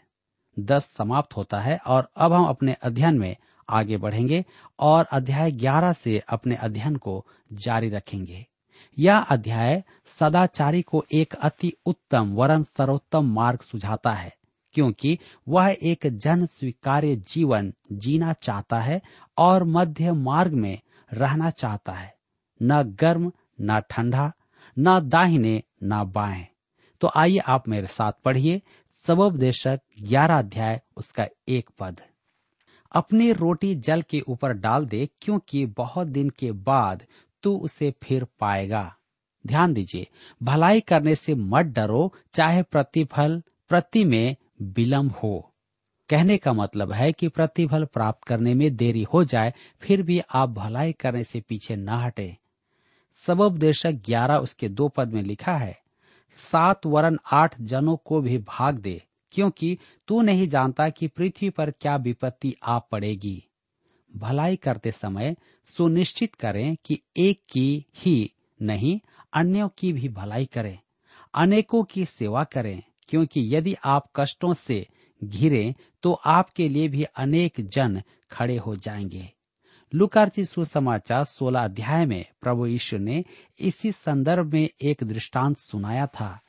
दस 0.58 0.84
समाप्त 0.84 1.36
होता 1.36 1.60
है 1.60 1.78
और 1.86 2.10
अब 2.16 2.32
हम 2.32 2.44
अपने 2.44 2.72
अध्ययन 2.72 3.18
में 3.18 3.36
आगे 3.68 3.96
बढ़ेंगे 3.96 4.44
और 4.78 5.04
अध्याय 5.04 5.50
ग्यारह 5.50 5.92
से 5.92 6.18
अपने 6.28 6.54
अध्ययन 6.54 6.96
को 6.96 7.26
जारी 7.52 7.88
रखेंगे। 7.88 8.46
यह 8.98 9.18
अध्याय 9.18 9.82
सदाचारी 10.20 10.82
को 10.82 11.04
एक 11.12 11.34
अति 11.34 11.72
उत्तम 11.86 12.32
वरन 12.34 12.62
सर्वोत्तम 12.62 13.32
मार्ग 13.34 13.60
सुझाता 13.60 14.12
है, 14.12 14.32
क्योंकि 14.74 15.18
वह 15.48 15.76
एक 15.82 16.06
जन 16.16 16.46
स्वीकार्य 16.46 17.16
जीवन 17.28 17.72
जीना 17.92 18.32
चाहता 18.32 18.80
है 18.80 19.00
और 19.38 19.64
मध्य 19.64 20.12
मार्ग 20.12 20.52
में 20.52 20.78
रहना 21.12 21.50
चाहता 21.50 21.92
है। 21.92 22.14
न 22.60 22.82
गर्म, 23.00 23.32
न 23.60 23.80
ठंडा, 23.90 24.32
न 24.76 24.98
दाहिने, 25.00 25.62
न 25.82 26.04
बाएँ। 26.04 26.46
तो 27.00 27.10
आइए 27.16 27.38
आप 27.38 27.68
मेरे 27.68 27.86
साथ 27.86 28.12
पढ़िए 28.24 28.60
सबोपदेशक 29.06 29.80
ग्यारह 30.02 30.38
अध्याय, 30.38 30.80
उसका 30.96 31.26
एक 31.48 31.70
पद। 31.78 32.00
अपनी 32.92 33.32
रोटी 33.32 33.74
जल 33.76 34.02
के 34.02 34.20
ऊपर 34.20 34.52
डाल 34.52 34.86
दे, 34.86 35.08
क्योंकि 35.20 35.64
बहुत 35.66 36.06
दिन 36.06 36.30
के 36.30 36.50
बाद 36.52 37.02
तू 37.42 37.56
उसे 37.58 37.92
फिर 38.02 38.26
पाएगा। 38.40 38.94
ध्यान 39.44 39.72
दीजिए, 39.74 40.06
भलाई 40.42 40.80
करने 40.80 41.14
से 41.14 41.34
मत 41.34 41.66
डरो, 41.66 42.12
चाहे 42.32 42.62
प्रतिफल 42.62 43.42
प्रति 43.68 44.04
में 44.04 44.36
विलम्ब 44.62 45.12
हो। 45.12 45.46
कहने 46.10 46.36
का 46.36 46.52
मतलब 46.52 46.92
है 46.92 47.12
कि 47.12 47.28
प्रतिफल 47.28 47.84
प्राप्त 47.84 48.24
करने 48.24 48.54
में 48.54 48.76
देरी 48.76 49.02
हो 49.02 49.24
जाए, 49.24 49.52
फिर 49.80 50.02
भी 50.02 50.20
आप 50.34 50.50
भलाई 50.50 50.92
करने 50.92 51.24
से 51.24 51.40
पीछे 51.40 51.76
न 51.76 51.88
हटे। 51.88 52.36
सबोपदेशक 53.22 54.00
ग्यारह 54.06 54.36
उसके 54.36 54.68
दो 54.68 54.88
पद 54.88 55.12
में 55.12 55.22
लिखा 55.22 55.52
है, 55.52 55.78
सात 56.52 56.86
वरन 56.86 57.18
आठ 57.32 57.60
जनों 57.60 57.96
को 57.96 58.20
भी 58.20 58.38
भाग 58.38 58.78
दे, 58.78 59.02
क्योंकि 59.32 59.78
तू 60.08 60.22
नहीं 60.22 60.48
जानता 60.48 60.88
कि 60.88 61.08
पृथ्वी 61.08 61.50
पर 61.50 61.70
क्या 61.70 61.96
विपत्ति 61.96 62.54
आ 62.62 62.78
पड़ेगी। 62.78 63.42
भलाई 64.16 64.56
करते 64.56 64.92
समय 64.92 65.36
सुनिश्चित 65.66 66.34
करें 66.34 66.76
कि 66.84 67.00
एक 67.16 67.42
की 67.50 67.86
ही 67.96 68.32
नहीं, 68.62 69.00
अन्यों 69.32 69.68
की 69.78 69.92
भी 69.92 70.08
भलाई 70.08 70.46
करें। 70.46 70.78
अनेकों 71.34 71.84
की 71.84 72.04
सेवा 72.04 72.44
करें, 72.44 72.82
क्योंकि 73.08 73.56
यदि 73.56 73.74
आप 73.84 74.10
कष्टों 74.16 74.54
से 74.54 74.86
घिरे 75.24 75.74
तो 76.02 76.12
आपके 76.12 76.68
लिए 76.68 76.88
भी 76.88 77.02
अनेक 77.02 77.52
जन 77.60 78.02
खड़े 78.30 78.56
हो 78.56 78.76
जाएँगे। 78.76 79.32
लुकार्ची 79.94 80.44
सुसमाचार 80.44 81.24
सोलह 81.24 81.64
अध्याय 81.64 82.06
में 82.06 82.24
प्रभु 82.40 82.66
यीशु 82.66 82.98
ने 82.98 83.24
इसी 83.58 83.92
संदर्भ 83.92 84.52
में 84.52 84.68
एक 84.82 85.04
दृष्टांत 85.04 85.58
सुनाया 85.58 86.06
था। 86.06 86.40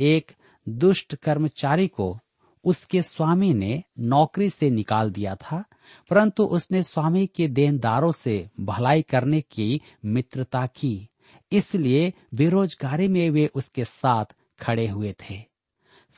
एक 0.00 0.32
दुष्ट 0.68 1.14
कर्मचारी 1.14 1.88
को 1.88 2.18
उसके 2.66 3.02
स्वामी 3.02 3.52
ने 3.54 3.82
नौकरी 3.98 4.48
से 4.50 4.70
निकाल 4.70 5.10
दिया 5.10 5.34
था, 5.34 5.64
परंतु 6.10 6.44
उसने 6.44 6.82
स्वामी 6.82 7.26
के 7.26 7.48
देनदारों 7.48 8.12
से 8.12 8.48
भलाई 8.60 9.02
करने 9.02 9.40
की 9.40 9.80
मित्रता 10.04 10.66
की, 10.66 11.08
इसलिए 11.52 12.12
बेरोजगारी 12.34 13.08
में 13.08 13.28
वे 13.30 13.46
उसके 13.54 13.84
साथ 13.84 14.34
खड़े 14.60 14.86
हुए 14.88 15.14
थे। 15.20 15.42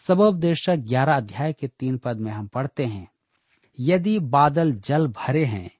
सबोपदेशक 0.07 0.77
ग्यारह 0.79 1.17
अध्याय 1.17 1.53
के 1.53 1.69
तीन 1.69 1.99
पद 1.99 2.17
में 2.17 2.33
हम 2.33 2.47
पढ़ते 2.47 2.85
हैं, 2.85 3.09
यदि 3.79 4.19
बादल 4.19 4.73
जल 4.75 5.07
भरे 5.09 5.45
हैं, 5.45 5.71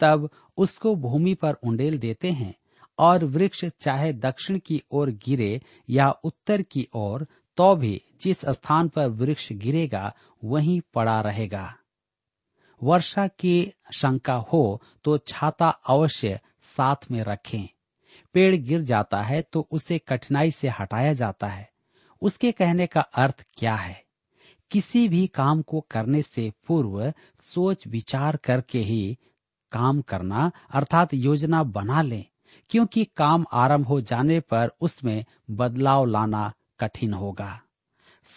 तब 0.00 0.28
उसको 0.56 0.94
भूमि 0.96 1.34
पर 1.34 1.52
उंडेल 1.52 1.98
देते 1.98 2.30
हैं, 2.30 2.54
और 2.98 3.24
वृक्ष 3.24 3.64
चाहे 3.80 4.12
दक्षिण 4.12 4.58
की 4.58 4.82
ओर 4.90 5.10
गिरे 5.24 5.60
या 5.90 6.10
उत्तर 6.24 6.62
की 6.62 6.86
ओर 6.94 7.26
तो 7.58 7.74
भी 7.76 8.00
जिस 8.20 8.40
स्थान 8.40 8.88
पर 8.88 9.06
वृक्ष 9.06 9.52
गिरेगा, 9.52 10.12
वहीं 10.42 10.80
पड़ा 10.94 11.20
रहेगा। 11.20 11.74
वर्षा 12.82 13.26
की 13.28 13.72
शंका 13.92 14.34
हो 14.52 14.82
तो 15.04 15.18
छाता 15.18 15.68
अवश्य 15.68 16.40
साथ 16.76 17.10
में 17.10 17.22
रखें। 17.22 17.68
पेड़ 18.34 18.56
गिर 18.56 18.82
जाता 18.82 19.22
है 19.22 19.40
तो 19.42 19.66
उसे 19.70 19.98
कठिनाई 19.98 20.50
से 20.50 20.68
हटाया 20.68 21.12
जाता 21.12 21.46
है। 21.46 21.68
उसके 22.22 22.52
कहने 22.52 22.86
का 22.86 23.00
अर्थ 23.00 23.46
क्या 23.54 23.74
है? 23.74 24.04
किसी 24.70 25.08
भी 25.08 25.26
काम 25.26 25.62
को 25.62 25.80
करने 25.80 26.22
से 26.22 26.52
पूर्व 26.66 27.12
सोच 27.40 27.86
विचार 27.86 28.36
करके 28.36 28.78
ही 28.78 29.18
काम 29.72 30.00
करना, 30.00 30.50
अर्थात 30.70 31.14
योजना 31.14 31.62
बना 31.62 32.02
लें, 32.02 32.24
क्योंकि 32.70 33.04
काम 33.16 33.46
आरंभ 33.52 33.86
हो 33.86 34.00
जाने 34.00 34.40
पर 34.40 34.70
उसमें 34.80 35.24
बदलाव 35.50 36.04
लाना 36.04 36.52
कठिन 36.80 37.14
होगा। 37.14 37.60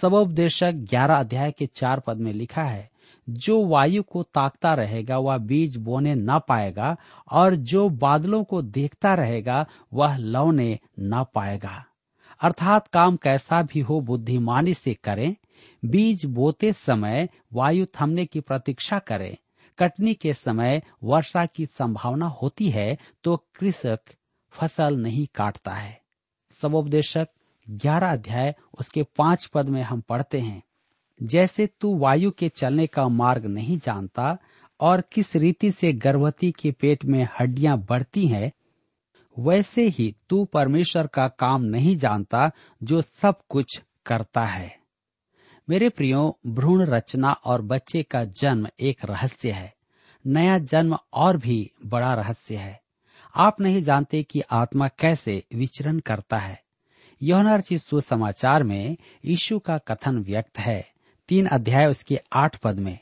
सबोपदेशक 0.02 0.72
ग्यारह 0.72 1.16
अध्याय 1.16 1.52
के 1.52 1.66
चार 1.66 2.00
पद 2.00 2.18
में 2.18 2.34
लिखा 2.34 2.64
है, 2.64 2.92
जो 3.30 3.66
वायु 3.66 4.04
को 4.04 4.24
ताकता 4.24 4.74
रहेगा, 4.74 5.18
वह 5.18 5.38
बीज 5.38 5.78
बोने 5.78 6.16
न 6.16 6.40
पाएगा, 6.40 6.98
और 7.32 7.56
जो 7.56 7.90
बादलों 7.90 8.44
को 8.44 8.62
देखता 8.62 9.14
रहेगा, 9.14 9.66
वह 9.94 10.18
लौने 10.18 10.80
न 11.00 11.26
पाएगा। 11.34 11.86
अर्थात 12.42 12.88
काम 12.88 13.16
कैसा 13.16 13.62
भी 13.62 13.80
हो, 13.80 14.02
बुद्धिमानी 14.02 14.74
से 14.74 14.94
करें। 14.94 15.36
बीज 15.86 16.26
बोते 16.26 16.74
समय 16.74 17.30
वायु 17.54 17.86
थमने 17.86 18.26
की 18.26 18.40
प्रतीक्षा 18.40 19.00
करें। 19.00 19.38
कटनी 19.80 20.14
के 20.14 20.34
समय 20.34 20.82
वर्षा 21.04 21.46
की 21.46 21.66
संभावना 21.66 22.28
होती 22.28 22.70
है 22.70 22.98
तो 23.24 23.36
कृषक 23.60 24.00
फ़सल 24.52 24.98
नहीं 24.98 25.28
काटता 25.36 25.72
है। 25.72 26.02
सबोपदेशक 26.62 27.28
ग्यारह 27.72 28.12
अध्याय, 28.12 28.56
उसके 28.80 29.04
पाँच 29.04 29.46
पद 29.46 29.70
में 29.70 29.82
हम 29.82 30.02
पढ़ते 30.02 30.40
हैं, 30.40 30.64
जैसे 31.24 31.68
तू 31.68 31.98
वायु 31.98 32.32
के 32.32 32.50
चलने 32.50 32.88
का 32.88 33.08
मार्ग 33.08 33.46
नहीं 33.46 33.78
जानता 33.78 34.38
और 34.80 35.02
किस 35.02 35.36
रीति 35.36 35.72
से 35.72 35.94
गर्भवती 35.94 36.52
के 36.52 36.72
पेट 36.72 37.06
में 37.06 37.28
हड्डियाँ 37.40 37.78
बढ़ती 37.90 38.28
हैं, 38.28 38.52
वैसे 39.40 39.88
ही 39.88 40.16
तू 40.30 40.46
परमेश्वर 40.46 41.08
का 41.08 41.28
काम 41.28 41.62
नहीं 41.62 41.98
जानता 41.98 42.52
जो 42.84 43.02
सब 43.02 43.42
कुछ 43.50 43.82
करता 44.06 44.46
है। 44.46 44.80
मेरे 45.70 45.90
प्रियो, 45.90 46.40
भ्रूण 46.48 46.86
रचना 46.86 47.32
और 47.32 47.62
बच्चे 47.62 48.04
का 48.04 48.24
जन्म 48.24 48.68
एक 48.80 49.06
रहस्य 49.06 49.52
है। 49.52 49.74
नया 50.28 50.58
जन्म 50.58 50.98
और 51.14 51.38
भी 51.38 51.72
बड़ा 51.86 52.14
रहस्य 52.14 52.56
है। 52.56 52.82
आप 53.36 53.62
नहीं 53.62 53.84
जानते 53.84 54.24
कि 54.24 54.42
आत्मा 54.52 54.88
कैसे 54.88 55.44
विचरण 55.54 56.00
करता 56.00 56.38
है। 56.38 56.64
यौनार्ची 57.24 57.78
सुसमाचार 57.78 58.64
में 58.64 58.98
यीशु 59.26 59.60
का 59.60 59.78
कथन 59.78 60.18
व्यक्त 60.18 60.60
है। 60.60 60.92
तीन 61.30 61.46
अध्याय 61.46 61.86
उसके 61.86 62.20
आठ 62.34 62.58
पद 62.58 62.80
में, 62.80 63.00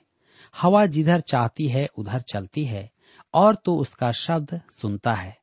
हवा 0.62 0.86
जिधर 0.86 1.20
चाहती 1.20 1.68
है, 1.68 1.88
उधर 1.98 2.22
चलती 2.22 2.66
है, 2.66 2.92
और 3.34 3.56
तो 3.56 3.76
उसका 3.76 4.12
शब्द 4.12 4.62
सुनता 4.72 5.14
है, 5.14 5.38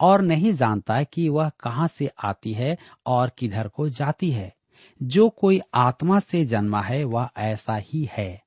और 0.00 0.22
नहीं 0.22 0.52
जानता 0.52 1.02
कि 1.02 1.28
वह 1.28 1.48
कहाँ 1.48 1.88
से 1.88 2.10
आती 2.24 2.52
है 2.52 2.78
और 3.06 3.32
किधर 3.38 3.68
को 3.68 3.88
जाती 3.88 4.30
है। 4.30 4.56
जो 5.02 5.28
कोई 5.28 5.60
आत्मा 5.74 6.20
से 6.20 6.44
जन्मा 6.44 6.82
है, 6.82 7.04
वह 7.04 7.28
ऐसा 7.36 7.76
ही 7.76 8.08
है। 8.12 8.42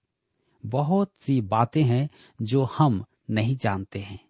बहुत 0.66 1.14
सी 1.22 1.42
बातें 1.42 1.84
हैं 1.84 2.10
जो 2.42 2.64
हम 2.64 3.06
नहीं 3.30 3.58
जानते 3.58 4.00
हैं। 4.00 4.23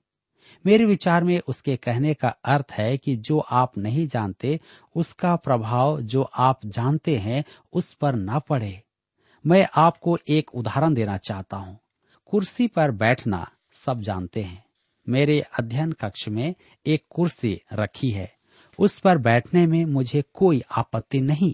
मेरे 0.65 0.85
विचार 0.85 1.23
में 1.23 1.39
उसके 1.47 1.75
कहने 1.75 2.13
का 2.13 2.29
अर्थ 2.45 2.71
है 2.71 2.97
कि 2.97 3.15
जो 3.15 3.39
आप 3.39 3.77
नहीं 3.77 4.07
जानते, 4.07 4.59
उसका 4.95 5.35
प्रभाव 5.35 6.01
जो 6.01 6.21
आप 6.21 6.65
जानते 6.65 7.17
हैं, 7.17 7.43
उस 7.73 7.93
पर 7.93 8.15
न 8.15 8.39
पड़े। 8.39 8.81
मैं 9.45 9.67
आपको 9.77 10.17
एक 10.29 10.55
उदाहरण 10.55 10.93
देना 10.93 11.17
चाहता 11.17 11.57
हूँ। 11.57 11.77
कुर्सी 12.31 12.67
पर 12.67 12.91
बैठना 12.91 13.47
सब 13.85 14.01
जानते 14.01 14.41
हैं। 14.41 14.63
मेरे 15.07 15.39
अध्ययन 15.59 15.91
कक्ष 15.91 16.27
में 16.27 16.53
एक 16.85 17.03
कुर्सी 17.09 17.59
रखी 17.73 18.09
है। 18.09 18.31
उस 18.79 18.97
पर 18.99 19.17
बैठने 19.17 19.65
में 19.67 19.83
मुझे 19.85 20.23
कोई 20.33 20.61
आपत्ति 20.71 21.21
नहीं, 21.21 21.53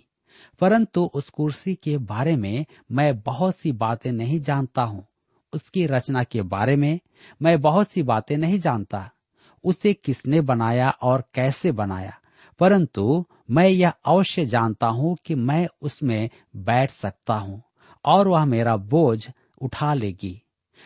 परंतु 0.59 1.09
उस 1.13 1.29
कुर्सी 1.29 1.73
के 1.75 1.97
बारे 1.97 2.35
में 2.35 2.65
मैं 2.91 3.19
बहुत 3.19 3.55
सी 3.55 3.71
बातें 3.71 4.11
नहीं 4.11 4.39
जानता 4.39 4.83
हूँ। 4.83 5.05
उसकी 5.53 5.85
रचना 5.85 6.23
के 6.23 6.41
बारे 6.41 6.75
में 6.75 6.99
मैं 7.41 7.61
बहुत 7.61 7.89
सी 7.89 8.03
बातें 8.03 8.37
नहीं 8.37 8.59
जानता। 8.59 9.11
उसे 9.63 9.93
किसने 9.93 10.41
बनाया 10.41 10.89
और 10.89 11.23
कैसे 11.33 11.71
बनाया? 11.71 12.19
परंतु 12.59 13.25
मैं 13.51 13.67
यह 13.67 13.89
अवश्य 13.89 14.45
जानता 14.45 14.87
हूँ 14.87 15.17
कि 15.25 15.35
मैं 15.35 15.67
उसमें 15.81 16.29
बैठ 16.55 16.91
सकता 16.91 17.33
हूँ 17.33 17.63
और 18.05 18.27
वह 18.27 18.45
मेरा 18.45 18.77
बोझ 18.77 19.29
उठा 19.61 19.93
लेगी। 19.93 20.41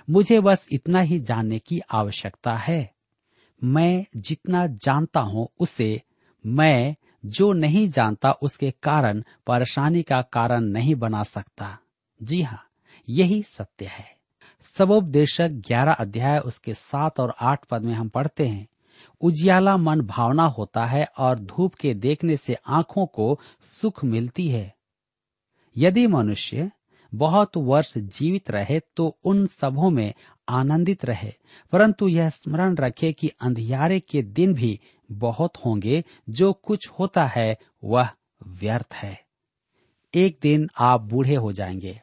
मुझे 0.09 0.39
बस 0.39 0.67
इतना 0.71 0.99
ही 0.99 1.19
जानने 1.19 1.59
की 1.59 1.81
आवश्यकता 1.91 2.53
है। 2.53 2.93
मैं 3.63 4.05
जितना 4.17 4.67
जानता 4.67 5.19
हूँ 5.19 5.49
उसे, 5.59 6.01
मैं 6.45 6.95
जो 7.25 7.53
नहीं 7.53 7.89
जानता 7.89 8.31
उसके 8.31 8.71
कारण 8.71 9.23
परेशानी 9.47 10.03
का 10.03 10.21
कारण 10.21 10.61
नहीं 10.61 10.95
बना 10.95 11.23
सकता। 11.23 11.79
जी 12.23 12.41
हाँ 12.41 12.67
यही 13.09 13.43
सत्य 13.43 13.85
है। 13.85 14.22
सबोपदेशक 14.77 15.49
ग्यारह 15.67 15.93
अध्याय 15.93 16.37
उसके 16.39 16.73
सात 16.73 17.19
और 17.19 17.33
आठ 17.41 17.65
पद 17.65 17.81
में 17.81 17.93
हम 17.93 18.07
पढ़ते 18.09 18.45
हैं। 18.47 18.67
उजियाला 19.21 19.75
मन 19.77 20.01
भावना 20.01 20.43
होता 20.43 20.85
है 20.85 21.05
और 21.17 21.39
धूप 21.39 21.75
के 21.75 21.93
देखने 21.93 22.37
से 22.37 22.55
आँखों 22.67 23.05
को 23.05 23.39
सुख 23.63 24.03
मिलती 24.03 24.47
है। 24.47 24.73
यदि 25.75 26.05
मनुष्य 26.07 26.71
बहुत 27.11 27.57
वर्ष 27.57 27.97
जीवित 27.97 28.51
रहे 28.51 28.79
तो 28.79 29.07
उन 29.23 29.45
सबों 29.47 29.89
में 29.89 30.13
आनंदित 30.49 31.05
रहे, 31.05 31.33
परंतु 31.71 32.07
यह 32.07 32.29
स्मरण 32.29 32.75
रखे 32.75 33.11
कि 33.13 33.27
अंधियारे 33.41 33.99
के 33.99 34.21
दिन 34.21 34.53
भी 34.53 34.79
बहुत 35.11 35.57
होंगे, 35.65 36.03
जो 36.29 36.53
कुछ 36.53 36.89
होता 36.89 37.25
है 37.25 37.57
वह 37.83 38.09
व्यर्थ 38.47 38.93
है। 38.93 39.19
एक 40.13 40.39
दिन 40.41 40.67
आप 40.77 41.01
बूढ़े 41.01 41.35
हो 41.35 41.51
जाएँगे। 41.53 41.99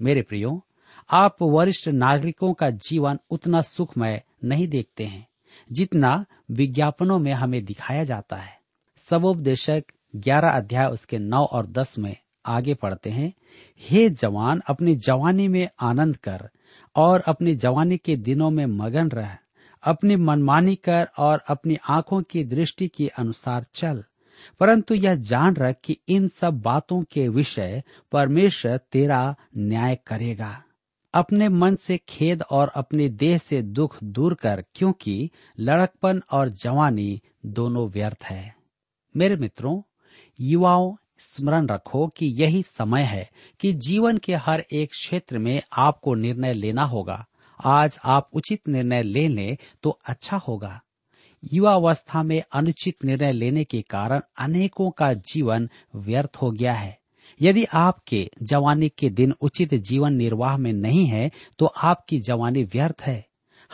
मेरे 0.00 0.22
प्रियो 0.22 0.64
आप 1.12 1.36
वरिष्ठ 1.42 1.88
नागरिकों 1.88 2.52
का 2.52 2.70
जीवन 2.70 3.18
उतना 3.30 3.60
सुखमय 3.60 4.22
नहीं 4.44 4.68
देखते 4.68 5.04
हैं, 5.04 5.28
जितना 5.72 6.26
विज्ञापनों 6.50 7.18
में 7.18 7.32
हमें 7.32 7.64
दिखाया 7.64 8.04
जाता 8.04 8.36
है। 8.36 8.60
सबोपदेशक 9.10 9.84
ग्यारह 10.16 10.50
अध्याय 10.50 10.86
उसके 10.86 11.18
नौ 11.18 11.44
और 11.44 11.66
दस 11.66 11.98
में 11.98 12.16
आगे 12.46 12.74
पढ़ते 12.74 13.10
हैं, 13.10 13.34
हे 13.80 14.10
जवान, 14.10 14.62
अपनी 14.66 14.96
जवानी 14.96 15.48
में 15.48 15.68
आनंद 15.80 16.16
कर 16.16 16.50
और 16.96 17.20
अपनी 17.20 17.54
जवानी 17.54 17.96
के 17.96 18.16
दिनों 18.16 18.50
में 18.50 18.66
मगन 18.66 19.08
रह। 19.08 19.36
अपनी 19.82 20.16
मनमानी 20.16 20.74
कर 20.74 21.08
और 21.18 21.42
अपनी 21.48 21.76
आँखों 21.90 22.22
की 22.22 22.44
दृष्टि 22.44 22.88
के 22.88 23.08
अनुसार 23.08 23.66
चल। 23.74 24.04
परंतु 24.60 24.94
यह 24.94 25.14
जान 25.14 25.54
रख 25.56 25.76
कि 25.84 25.96
इन 26.08 26.28
सब 26.28 26.60
बातों 26.60 27.02
के 27.02 27.28
विषय 27.28 27.82
परमेश्वर 28.12 28.76
तेरा 28.76 29.36
न्याय 29.56 29.98
करेगा। 30.06 30.62
अपने 31.14 31.48
मन 31.48 31.76
से 31.76 32.00
खेद 32.08 32.42
और 32.50 32.68
अपने 32.68 33.08
देह 33.08 33.38
से 33.38 33.62
दुख 33.62 33.96
दूर 34.04 34.34
कर, 34.34 34.64
क्योंकि 34.74 35.30
लड़कपन 35.60 36.22
और 36.32 36.48
जवानी 36.48 37.20
दोनों 37.46 37.88
व्यर्थ 37.88 38.24
है। 38.24 38.56
मेरे 39.16 39.36
मित्रों, 39.36 39.82
युवाओं, 40.40 40.96
स्मरण 41.18 41.66
रखो 41.66 42.06
कि 42.08 42.26
यही 42.26 42.62
समय 42.62 43.02
है 43.02 43.30
कि 43.60 43.72
जीवन 43.72 44.18
के 44.18 44.34
हर 44.34 44.64
एक 44.72 44.90
क्षेत्र 44.90 45.38
में 45.38 45.62
आपको 45.72 46.14
निर्णय 46.14 46.52
लेना 46.52 46.84
होगा। 46.84 47.26
आज 47.64 47.98
आप 48.04 48.30
उचित 48.32 48.68
निर्णय 48.68 49.02
ले 49.02 49.28
लें 49.28 49.56
तो 49.82 49.98
अच्छा 50.08 50.36
होगा। 50.36 50.82
युवावस्था 51.52 52.22
में 52.22 52.42
अनुचित 52.52 53.04
निर्णय 53.04 53.32
लेने 53.32 53.64
के 53.64 53.82
कारण 53.82 54.20
अनेकों 54.38 54.90
का 54.90 55.12
जीवन 55.12 55.70
व्यर्थ 55.94 56.36
हो 56.36 56.50
गया 56.50 56.72
है। 56.72 57.01
यदि 57.40 57.64
आपके 57.64 58.30
जवानी 58.42 58.88
के 58.88 59.10
दिन 59.10 59.32
उचित 59.40 59.74
जीवन 59.74 60.12
निर्वाह 60.12 60.56
में 60.56 60.72
नहीं 60.72 61.06
है 61.06 61.30
तो 61.58 61.66
आपकी 61.66 62.20
जवानी 62.20 62.64
व्यर्थ 62.64 63.02
है। 63.02 63.26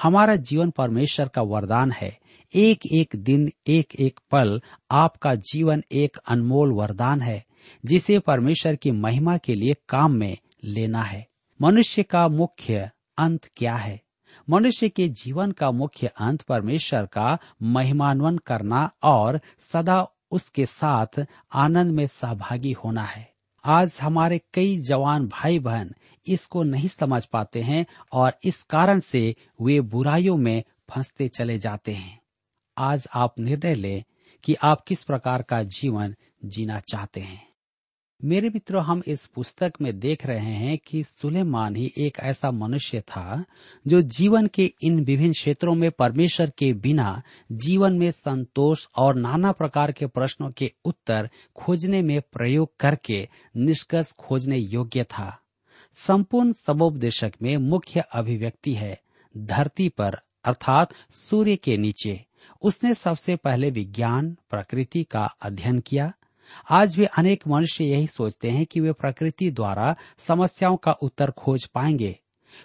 हमारा 0.02 0.36
जीवन 0.36 0.70
परमेश्वर 0.70 1.28
का 1.28 1.42
वरदान 1.42 1.92
है। 1.92 2.18
एक 2.54 2.80
एक 2.92 3.16
दिन 3.16 3.50
एक 3.66 3.94
एक 4.00 4.20
पल 4.30 4.62
आपका 4.90 5.34
जीवन 5.34 5.84
एक 5.92 6.16
अनमोल 6.16 6.72
वरदान 6.72 7.20
है, 7.20 7.44
जिसे 7.84 8.18
परमेश्वर 8.18 8.76
की 8.76 8.90
महिमा 8.90 9.36
के 9.36 9.54
लिए 9.54 9.74
काम 9.88 10.12
में 10.12 10.36
लेना 10.64 11.02
है। 11.02 11.26
मनुष्य 11.62 12.02
का 12.02 12.28
मुख्य 12.28 12.90
अंत 13.18 13.50
क्या 13.56 13.74
है? 13.74 14.00
मनुष्य 14.50 14.88
के 14.88 15.08
जीवन 15.08 15.52
का 15.52 15.70
मुख्य 15.70 16.06
अंत 16.06 16.42
परमेश्वर 16.42 17.06
का 17.06 17.38
महिमान्वन 17.62 18.38
करना 18.38 18.90
और 19.02 19.40
सदा 19.72 20.08
उसके 20.30 20.66
साथ 20.66 21.26
आनंद 21.52 21.92
में 21.92 22.06
सहभागी 22.06 22.72
होना 22.72 23.02
है। 23.02 23.27
आज 23.70 23.98
हमारे 24.02 24.40
कई 24.54 24.76
जवान 24.76 25.26
भाई 25.28 25.59
बहन 25.59 25.94
इसको 26.26 26.62
नहीं 26.62 26.88
समझ 26.88 27.24
पाते 27.24 27.62
हैं 27.62 27.87
और 28.12 28.33
इस 28.44 28.62
कारण 28.62 29.00
से 29.00 29.37
वे 29.62 29.81
बुराइयों 29.81 30.37
में 30.37 30.64
फंसते 30.90 31.28
चले 31.28 31.59
जाते 31.59 31.92
हैं। 31.92 32.20
आज 32.78 33.09
आप 33.14 33.35
निर्णय 33.38 33.74
लें 33.74 34.04
कि 34.44 34.54
आप 34.54 34.81
किस 34.81 35.02
प्रकार 35.02 35.42
का 35.42 35.62
जीवन 35.62 36.14
जीना 36.44 36.81
चाहते 36.81 37.20
हैं। 37.20 37.47
मेरे 38.24 38.48
मित्रों, 38.48 38.83
हम 38.85 39.02
इस 39.07 39.26
पुस्तक 39.26 39.72
में 39.81 39.98
देख 39.98 40.26
रहे 40.26 40.52
हैं 40.52 40.78
कि 40.78 41.04
सुलेमान 41.04 41.76
ही 41.76 41.92
एक 41.98 42.18
ऐसा 42.18 42.50
मनुष्य 42.50 43.00
था 43.00 43.44
जो 43.87 44.02
जीवन 44.02 44.46
के 44.46 44.72
इन 44.83 45.04
विभिन्न 45.04 45.33
क्षेत्रों 45.33 45.74
में 45.74 45.90
परमेश्वर 45.90 46.50
के 46.59 46.72
बिना 46.72 47.22
जीवन 47.52 47.98
में 47.98 48.11
संतोष 48.12 48.87
और 48.96 49.14
नाना 49.14 49.52
प्रकार 49.52 49.92
के 49.92 50.07
प्रश्नों 50.07 50.50
के 50.50 50.72
उत्तर 50.85 51.31
खोजने 51.57 52.02
में 52.02 52.20
प्रयोग 52.20 52.76
करके 52.81 53.28
निष्कर्ष 53.57 54.12
खोजने 54.12 54.59
योग्य 54.59 55.04
था। 55.04 55.38
संपूर्ण 55.96 56.52
सबोपदेशक 56.52 57.33
में 57.42 57.57
मुख्य 57.57 58.00
अभिव्यक्ति 58.00 58.74
है, 58.74 59.00
धरती 59.37 59.88
पर, 59.88 60.18
अर्थात 60.44 60.94
सूर्य 61.11 61.57
के 61.57 61.76
नीचे। 61.76 62.24
उसने 62.62 62.94
सबसे 62.94 63.37
पहले 63.37 63.70
विज्ञान, 63.70 64.37
प्रकृति 64.50 65.04
का 65.04 65.24
अध्ययन 65.42 65.81
किया 65.81 66.12
आज 66.70 66.96
भी 66.96 67.04
अनेक 67.04 67.48
मनुष्य 67.48 67.84
यही 67.84 68.06
सोचते 68.06 68.50
हैं 68.50 68.66
कि 68.66 68.80
वे 68.80 68.92
प्रकृति 68.92 69.50
द्वारा 69.50 69.96
समस्याओं 70.18 70.76
का 70.76 70.92
उत्तर 70.92 71.30
खोज 71.30 71.66
पाएँगे। 71.66 72.18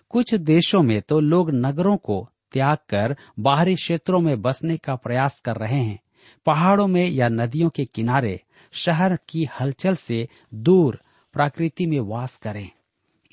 कुछ 0.10 0.34
देशों 0.34 0.82
में 0.84 1.02
तो 1.02 1.20
लोग 1.20 1.52
नगरों 1.52 1.98
को 1.98 2.30
त्याग 2.52 2.78
कर 2.90 3.18
बाहरी 3.40 3.76
क्षेत्रों 3.76 4.20
में 4.20 4.42
बसने 4.42 4.78
का 4.78 4.96
प्रयास 4.96 5.40
कर 5.40 5.56
रहे 5.56 5.82
हैं। 5.82 6.00
पहाड़ों 6.46 6.88
में 6.88 7.10
या 7.10 7.28
नदियों 7.28 7.70
के 7.70 7.86
किनारे 7.86 8.42
शहर 8.72 9.18
की 9.30 9.50
हलचल 9.60 9.96
से 9.96 10.30
दूर 10.54 11.02
प्रकृति 11.34 11.86
में 11.86 12.00
वास 12.00 12.38
करें। 12.38 12.70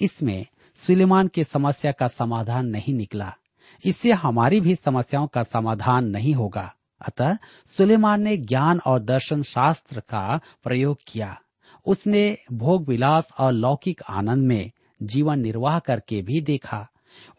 इसमें 0.01 0.47
सुलेमान 0.75 1.29
की 1.29 1.45
समस्या 1.45 1.93
का 1.93 2.09
समाधान 2.09 2.67
नहीं 2.67 2.95
निकला। 2.95 3.35
इससे 3.85 4.13
हमारी 4.13 4.61
भी 4.61 4.75
समस्याओं 4.75 5.27
का 5.27 5.43
समाधान 5.43 6.05
नहीं 6.05 6.35
होगा। 6.35 6.75
अतः 7.01 7.37
सुलेमान 7.67 8.23
ने 8.23 8.37
ज्ञान 8.37 8.81
और 8.87 9.03
दर्शन 9.03 9.43
शास्त्र 9.43 10.01
का 10.01 10.41
प्रयोग 10.63 10.99
किया। 11.07 11.41
उसने 11.87 12.39
भोग 12.53 12.89
विलास 12.89 13.33
और 13.39 13.53
लौकिक 13.53 14.01
आनंद 14.09 14.47
में 14.47 14.71
जीवन 15.03 15.39
निर्वाह 15.39 15.79
करके 15.79 16.23
भी 16.23 16.41
देखा। 16.41 16.89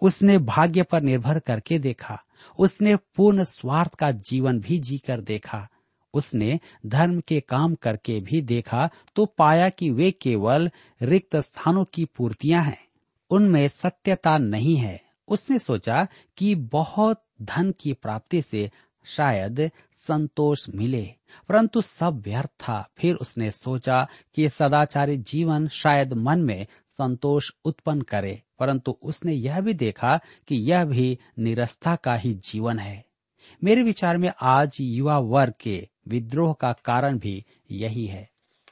उसने 0.02 0.38
भाग्य 0.38 0.84
पर 0.84 1.02
निर्भर 1.02 1.40
करके 1.40 1.80
देखा। 1.80 2.24
उसने 2.60 2.96
पूर्ण 2.96 3.44
स्वार्थ 3.44 3.96
का 3.96 4.12
जीवन 4.12 4.60
भी 4.60 4.80
जीकर 4.80 5.22
देखा। 5.22 5.68
उसने 6.14 6.60
धर्म 6.86 7.20
के 7.20 7.40
काम 7.40 7.76
करके 7.76 8.20
भी 8.20 8.42
देखा 8.42 8.90
तो 9.16 9.26
पाया 9.26 9.70
कि 9.70 9.90
वे 9.90 10.12
केवल 10.12 10.72
रिक्त 11.02 11.36
स्थानों 11.36 11.86
की 11.86 12.06
पूर्तियाँ 12.06 12.64
हैं। 12.64 12.88
उनमें 13.30 13.68
सत्यता 13.68 14.38
नहीं 14.38 14.76
है। 14.76 15.02
उसने 15.28 15.60
सोचा 15.60 16.08
कि 16.38 16.56
बहुत 16.56 17.24
धन 17.42 17.74
की 17.80 17.94
प्राप्ति 17.94 18.42
से 18.42 18.72
शायद 19.04 19.72
संतोष 19.98 20.70
मिले। 20.70 21.14
परंतु 21.50 21.82
सब 21.82 22.20
व्यर्थ 22.20 22.50
था। 22.50 22.90
फिर 22.98 23.16
उसने 23.16 23.52
सोचा 23.52 24.08
कि 24.34 24.50
सदाचारी 24.50 25.18
जीवन 25.18 25.68
शायद 25.68 26.14
मन 26.14 26.42
में 26.42 26.68
संतोष 26.90 27.52
उत्पन्न 27.66 28.02
करे। 28.02 28.42
परंतु 28.60 28.98
उसने 29.02 29.34
यह 29.34 29.62
भी 29.62 29.74
देखा 29.74 30.20
कि 30.48 30.56
यह 30.56 30.86
भी 30.86 31.20
निरस्ता 31.40 31.96
का 31.96 32.14
ही 32.14 32.34
जीवन 32.34 32.80
है। 32.80 33.06
मेरे 33.64 33.84
विचार 33.84 34.18
में 34.18 34.34
आज 34.42 34.78
युवा 34.82 35.20
वर्ग 35.20 35.54
के 35.60 35.90
विद्रोह 36.08 36.54
का 36.54 36.74
कारण 36.74 37.20
भी 37.20 37.46
यही 37.72 38.06
है। 38.06 38.30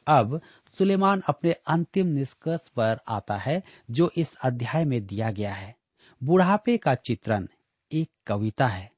अब 0.08 0.42
सुलेमान 0.78 1.22
अपने 1.28 1.52
अंतिम 1.52 2.08
निष्कर्ष 2.08 2.68
पर 2.68 3.00
आता 3.08 3.38
है, 3.38 3.64
जो 3.92 4.12
इस 4.18 4.36
अध्याय 4.44 4.86
में 4.86 5.08
दिया 5.08 5.32
गया 5.32 5.54
है। 5.54 5.76
बुढ़ापे 6.24 6.78
का 6.78 6.96
चित्रण 6.96 7.48
एक 7.92 8.10
कविता 8.28 8.68
है। 8.68 8.92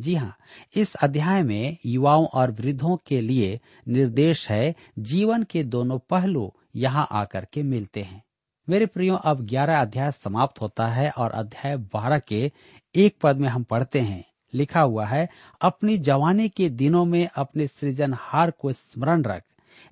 जी 0.00 0.14
हाँ 0.14 0.36
इस 0.74 0.94
अध्याय 0.94 1.42
में 1.42 1.76
युवाओं 1.86 2.26
और 2.26 2.50
वृद्धों 2.50 2.96
के 3.06 3.20
लिए 3.20 3.60
निर्देश 3.88 4.50
है, 4.50 4.74
जीवन 4.98 5.42
के 5.42 5.62
दोनों 5.64 5.98
पहलू 5.98 6.52
यहाँ 6.76 7.08
आकर 7.10 7.46
के 7.52 7.62
मिलते 7.62 8.02
हैं। 8.02 8.24
मेरे 8.68 8.86
प्रियो, 8.86 9.14
अब 9.14 9.46
ग्यारह 9.46 9.80
अध्याय 9.80 10.12
समाप्त 10.12 10.60
होता 10.60 10.86
है 10.86 11.10
और 11.10 11.30
अध्याय 11.30 11.76
बारह 11.76 12.18
के 12.18 12.52
एक 12.94 13.16
पद 13.22 13.36
में 13.36 13.48
हम 13.48 13.62
पढ़ते 13.62 14.00
हैं। 14.00 14.24
लिखा 14.54 14.80
हुआ 14.80 15.06
है, 15.06 15.28
अपनी 15.62 15.98
जवानी 15.98 16.48
के 16.48 16.68
दिनों 16.68 17.04
में 17.04 17.28
अपने 17.36 17.66
सृजनहार 17.66 18.50
को 18.50 18.72
स्मरण 18.72 19.22
रख। 19.22 19.42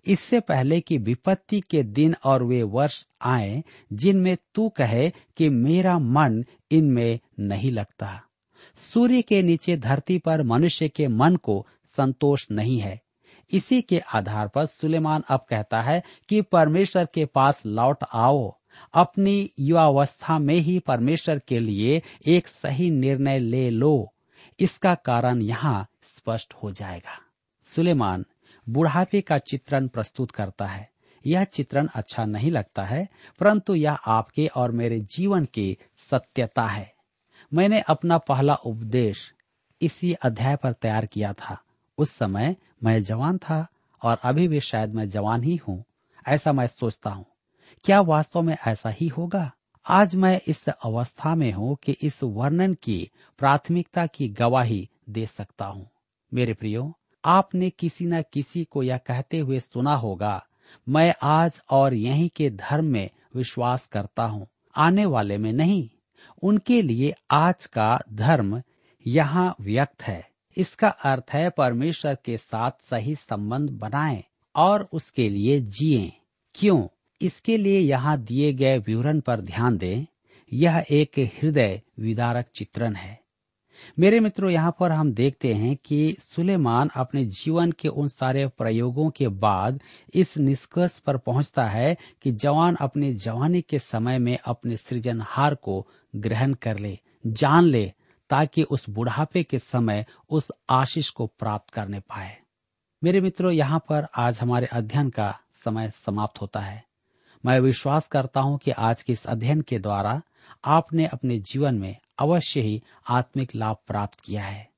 इससे 0.07 0.41
पहले 0.41 0.81
कि 0.81 0.99
विपत्ति 0.99 1.61
के 1.61 1.83
दिन 1.83 2.15
और 2.25 2.43
वे 2.43 2.63
वर्ष 2.63 3.07
आए, 3.23 3.65
जिनमें 3.93 4.37
तू 4.55 4.69
कहे 4.69 5.11
कि 5.11 5.49
मेरा 5.49 5.99
मन 5.99 6.45
इनमें 6.71 7.21
नहीं 7.41 7.71
लगता। 7.71 8.23
सूर्य 8.79 9.23
के 9.23 9.43
नीचे 9.43 9.77
धरती 9.77 10.19
पर 10.19 10.43
मनुष्य 10.43 10.89
के 10.89 11.09
मन 11.09 11.37
को 11.37 11.67
संतोष 11.97 12.47
नहीं 12.51 12.79
है। 12.79 13.01
इसी 13.53 13.83
के 13.83 13.99
आधार 13.99 14.49
पर 14.49 14.67
सुलेमान 14.67 15.23
अब 15.29 15.47
कहता 15.51 15.83
है 15.83 16.03
कि 16.29 16.43
परमेश्वर 16.43 17.07
के 17.15 17.25
पास 17.25 17.63
लौट 17.67 18.05
आओ। 18.13 18.57
अपनी 18.95 19.51
युवावस्था 19.61 20.39
में 20.39 20.55
ही 20.55 20.79
परमेश्वर 20.79 21.39
के 21.39 21.59
लिए 21.59 22.03
एक 22.27 22.49
सही 22.49 22.91
निर्णय 22.91 23.39
ले 23.39 23.71
लो। 23.71 24.15
इसका 24.61 24.95
कारण 24.95 25.43
यहाँ 25.43 25.87
स्पष्ट 26.03 26.55
हो 26.55 26.71
जाएगा। 26.71 27.21
सुलेमान 27.77 28.25
बुढ़ापे 28.69 29.21
का 29.21 29.39
चित्रण 29.39 29.89
प्रस्तुत 29.89 30.31
करता 30.31 30.67
है। 30.67 30.91
यह 31.27 31.45
चित्रण 31.45 31.89
अच्छा 31.95 32.25
नहीं 32.25 32.51
लगता 32.51 32.85
है, 32.85 33.09
परंतु 33.41 33.75
यह 33.75 33.93
आपके 33.93 34.47
और 34.47 34.71
मेरे 34.71 35.01
जीवन 35.01 35.45
की 35.45 35.79
सत्यता 35.97 36.67
है। 36.67 36.94
मैंने 37.53 37.81
अपना 37.81 38.19
पहला 38.19 38.55
उपदेश 38.55 39.33
इसी 39.81 40.13
अध्याय 40.13 40.57
पर 40.57 40.73
तैयार 40.73 41.07
किया 41.07 41.33
था। 41.33 41.59
उस 41.99 42.11
समय 42.11 42.57
मैं 42.85 43.03
जवान 43.03 43.39
था 43.39 43.67
और 44.03 44.19
अभी 44.25 44.49
भी 44.49 44.61
शायद 44.61 44.95
मैं 44.95 45.09
जवान 45.09 45.43
ही 45.43 45.57
हूँ, 45.57 45.85
ऐसा 46.29 46.53
मैं 46.53 46.67
सोचता 46.67 47.11
हूँ। 47.11 47.27
क्या 47.85 48.01
वास्तव 48.01 48.43
में 48.43 48.57
ऐसा 48.67 48.91
ही 48.91 49.09
होगा? 49.09 49.51
आज 49.87 50.15
मैं 50.15 50.41
इस 50.47 50.69
अवस्था 50.69 51.35
में 51.35 51.53
हूँ 51.53 51.77
कि 51.83 51.93
इस 51.93 52.23
वर्णन 52.23 52.75
की 52.75 53.11
प्राथमिकता 53.39 54.07
की 54.07 54.29
गवाही 54.29 54.89
दे 55.11 55.27
सकता 55.27 55.67
हूँ। 55.67 55.91
मेरे 56.35 56.53
प्रियो, 56.53 56.99
आपने 57.25 57.71
किसी 57.71 58.07
न 58.07 58.23
किसी 58.23 58.65
को 58.65 58.83
यह 58.83 58.97
कहते 58.97 59.39
हुए 59.39 59.61
सुना 59.61 59.95
होगा, 59.95 60.47
मैं 60.89 61.15
आज 61.23 61.61
और 61.71 61.95
यहीं 61.95 62.29
के 62.37 62.51
धर्म 62.51 62.85
में 62.85 63.11
विश्वास 63.35 63.87
करता 63.87 64.23
हूँ। 64.23 64.47
आने 64.77 65.05
वाले 65.07 65.39
में 65.39 65.53
नहीं। 65.53 65.91
उनके 66.43 66.83
लिए 66.83 67.15
आज 67.31 67.67
का 67.67 67.99
धर्म 68.13 68.63
यहाँ 69.07 69.57
व्यक्त 69.61 70.03
है। 70.03 70.29
इसका 70.57 70.89
अर्थ 70.89 71.25
है 71.33 71.51
परमेश्वर 71.51 72.17
के 72.25 72.37
साथ 72.37 72.71
सही 72.83 73.15
संबंध 73.15 73.71
बनाएँ 73.71 74.25
और 74.57 74.89
उसके 74.93 75.29
लिए 75.29 75.61
जिए। 75.61 76.13
क्यों? 76.55 76.89
इसके 77.21 77.57
लिए 77.57 77.79
यहाँ 77.79 78.19
दिए 78.19 78.53
गए 78.53 78.79
विवरण 78.79 79.21
पर 79.21 79.41
ध्यान 79.41 79.79
दें। 79.79 80.07
यह 80.53 80.85
एक 80.91 81.19
हृदय 81.19 81.83
विदारक 82.01 82.47
चित्रण 82.55 82.95
है। 82.95 83.24
मेरे 83.99 84.21
मित्रों, 84.21 84.51
यहाँ 84.51 84.77
पर 84.81 84.93
हम 84.93 85.13
देखते 85.13 85.53
हैं 85.55 85.77
कि 85.77 86.17
सुलेमान 86.21 86.91
अपने 86.97 87.25
जीवन 87.25 87.73
के 87.73 87.89
उन 87.89 88.09
सारे 88.09 88.47
प्रयोगों 88.49 89.11
के 89.11 89.29
बाद 89.29 89.81
इस 90.15 90.39
निष्कर्ष 90.39 90.99
पर 90.99 91.17
पहुँचता 91.17 91.65
है 91.65 91.97
कि 92.23 92.33
जवान 92.33 92.75
अपने 92.75 93.13
जवानी 93.15 93.63
के 93.63 93.79
समय 93.79 94.19
में 94.19 94.39
अपने 94.47 94.77
सृजनहार 94.77 95.55
को 95.55 95.87
ग्रहण 96.17 96.55
कर 96.55 96.79
ले, 96.79 96.99
जान 97.27 97.65
ले, 97.65 97.93
ताकि 98.31 98.63
उस 98.63 98.89
बुढ़ापे 98.91 99.43
के 99.43 99.59
समय 99.59 100.07
उस 100.31 100.51
आशीष 100.71 101.11
को 101.11 101.27
प्राप्त 101.27 101.71
करने 101.71 102.01
पाए। 102.01 102.37
मेरे 103.03 103.21
मित्रों, 103.21 103.53
यहाँ 103.53 103.79
पर 103.79 104.07
आज 104.17 104.41
हमारे 104.41 104.67
अध्ययन 104.67 105.11
का 105.11 105.39
समय 105.55 105.93
समाप्त 106.07 106.41
होता 106.41 106.61
है। 106.61 106.85
मैं 107.45 107.59
विश्वास 107.61 108.09
करता 108.09 108.41
हूँ 108.41 108.59
कि 108.59 108.71
आज 108.71 109.03
के 109.03 109.13
इस 109.13 109.27
अध्ययन 109.27 109.61
के 109.61 109.79
द्वारा 109.79 110.23
आपने 110.65 111.07
अपने 111.07 111.39
जीवन 111.39 111.75
में 111.75 111.97
अवश्य 112.19 112.61
ही 112.61 112.83
आत्मिक 113.11 113.55
लाभ 113.55 113.77
प्राप्त 113.87 114.21
किया 114.21 114.45
है। 114.45 114.69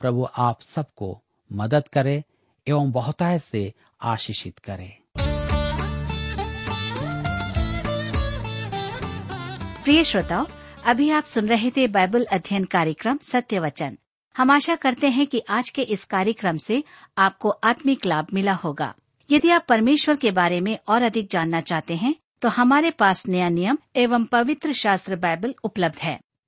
प्रभु 0.00 0.26
आप 0.36 0.62
सबको 0.62 1.22
मदद 1.52 1.88
करे 1.88 2.24
एवं 2.66 2.90
बहुताय 2.92 3.38
से 3.38 3.72
आशीषित 4.02 4.58
करे। 4.58 4.98
प्रिय 9.84 10.04
श्रोताओ, 10.04 10.46
अभी 10.84 11.10
आप 11.10 11.24
सुन 11.24 11.48
रहे 11.48 11.70
थे 11.70 11.86
बाइबल 11.88 12.24
अध्ययन 12.24 12.64
कार्यक्रम 12.64 13.18
सत्य 13.22 13.58
वचन 13.58 13.98
हम 14.36 14.50
आशा 14.50 14.74
करते 14.74 15.08
हैं 15.08 15.26
कि 15.26 15.42
आज 15.50 15.68
के 15.70 15.82
इस 15.82 16.04
कार्यक्रम 16.04 16.56
से 16.56 16.82
आपको 17.18 17.48
आत्मिक 17.48 18.06
लाभ 18.06 18.26
मिला 18.34 18.52
होगा। 18.52 18.94
यदि 19.30 19.50
आप 19.50 19.66
परमेश्वर 19.68 20.16
के 20.16 20.30
बारे 20.30 20.60
में 20.60 20.78
और 20.88 21.02
अधिक 21.02 21.28
जानना 21.30 21.60
चाहते 21.60 21.96
हैं 21.96 22.14
तो 22.42 22.48
हमारे 22.48 22.90
पास 22.90 23.26
नया 23.28 23.48
नियम 23.48 23.78
एवं 23.96 24.24
पवित्र 24.24 24.72
शास्त्र 24.72 25.16
बाइबल 25.16 25.54
उपलब्ध 25.64 25.98
है। 25.98 26.20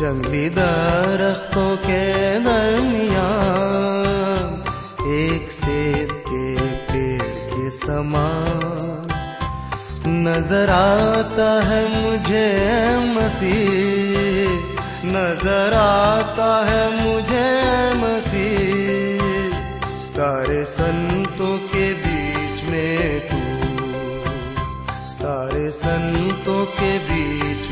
जंगली 0.00 0.48
दरख्तों 0.48 1.70
के 1.76 2.04
दरमियान 2.40 3.18
एक 5.14 5.50
सेब 5.52 6.12
के 6.28 6.44
पेड़ 6.90 7.32
के 7.50 7.70
समान। 7.70 9.10
नज़र 10.26 10.70
आता 10.70 11.50
है 11.64 11.82
मुझे 11.96 12.46
मसीह, 13.16 14.48
नज़र 15.06 15.76
आता 15.80 16.50
है 16.66 16.82
मुझे 16.96 17.50
मसीह। 18.00 19.58
सारे 20.06 20.64
संतों 20.64 21.56
के 21.74 21.92
बीच 22.00 22.64
में 22.64 23.20
तू, 23.28 23.42
सारे 25.12 25.70
संतों 25.76 26.64
के 26.80 26.92
बीच 27.10 27.70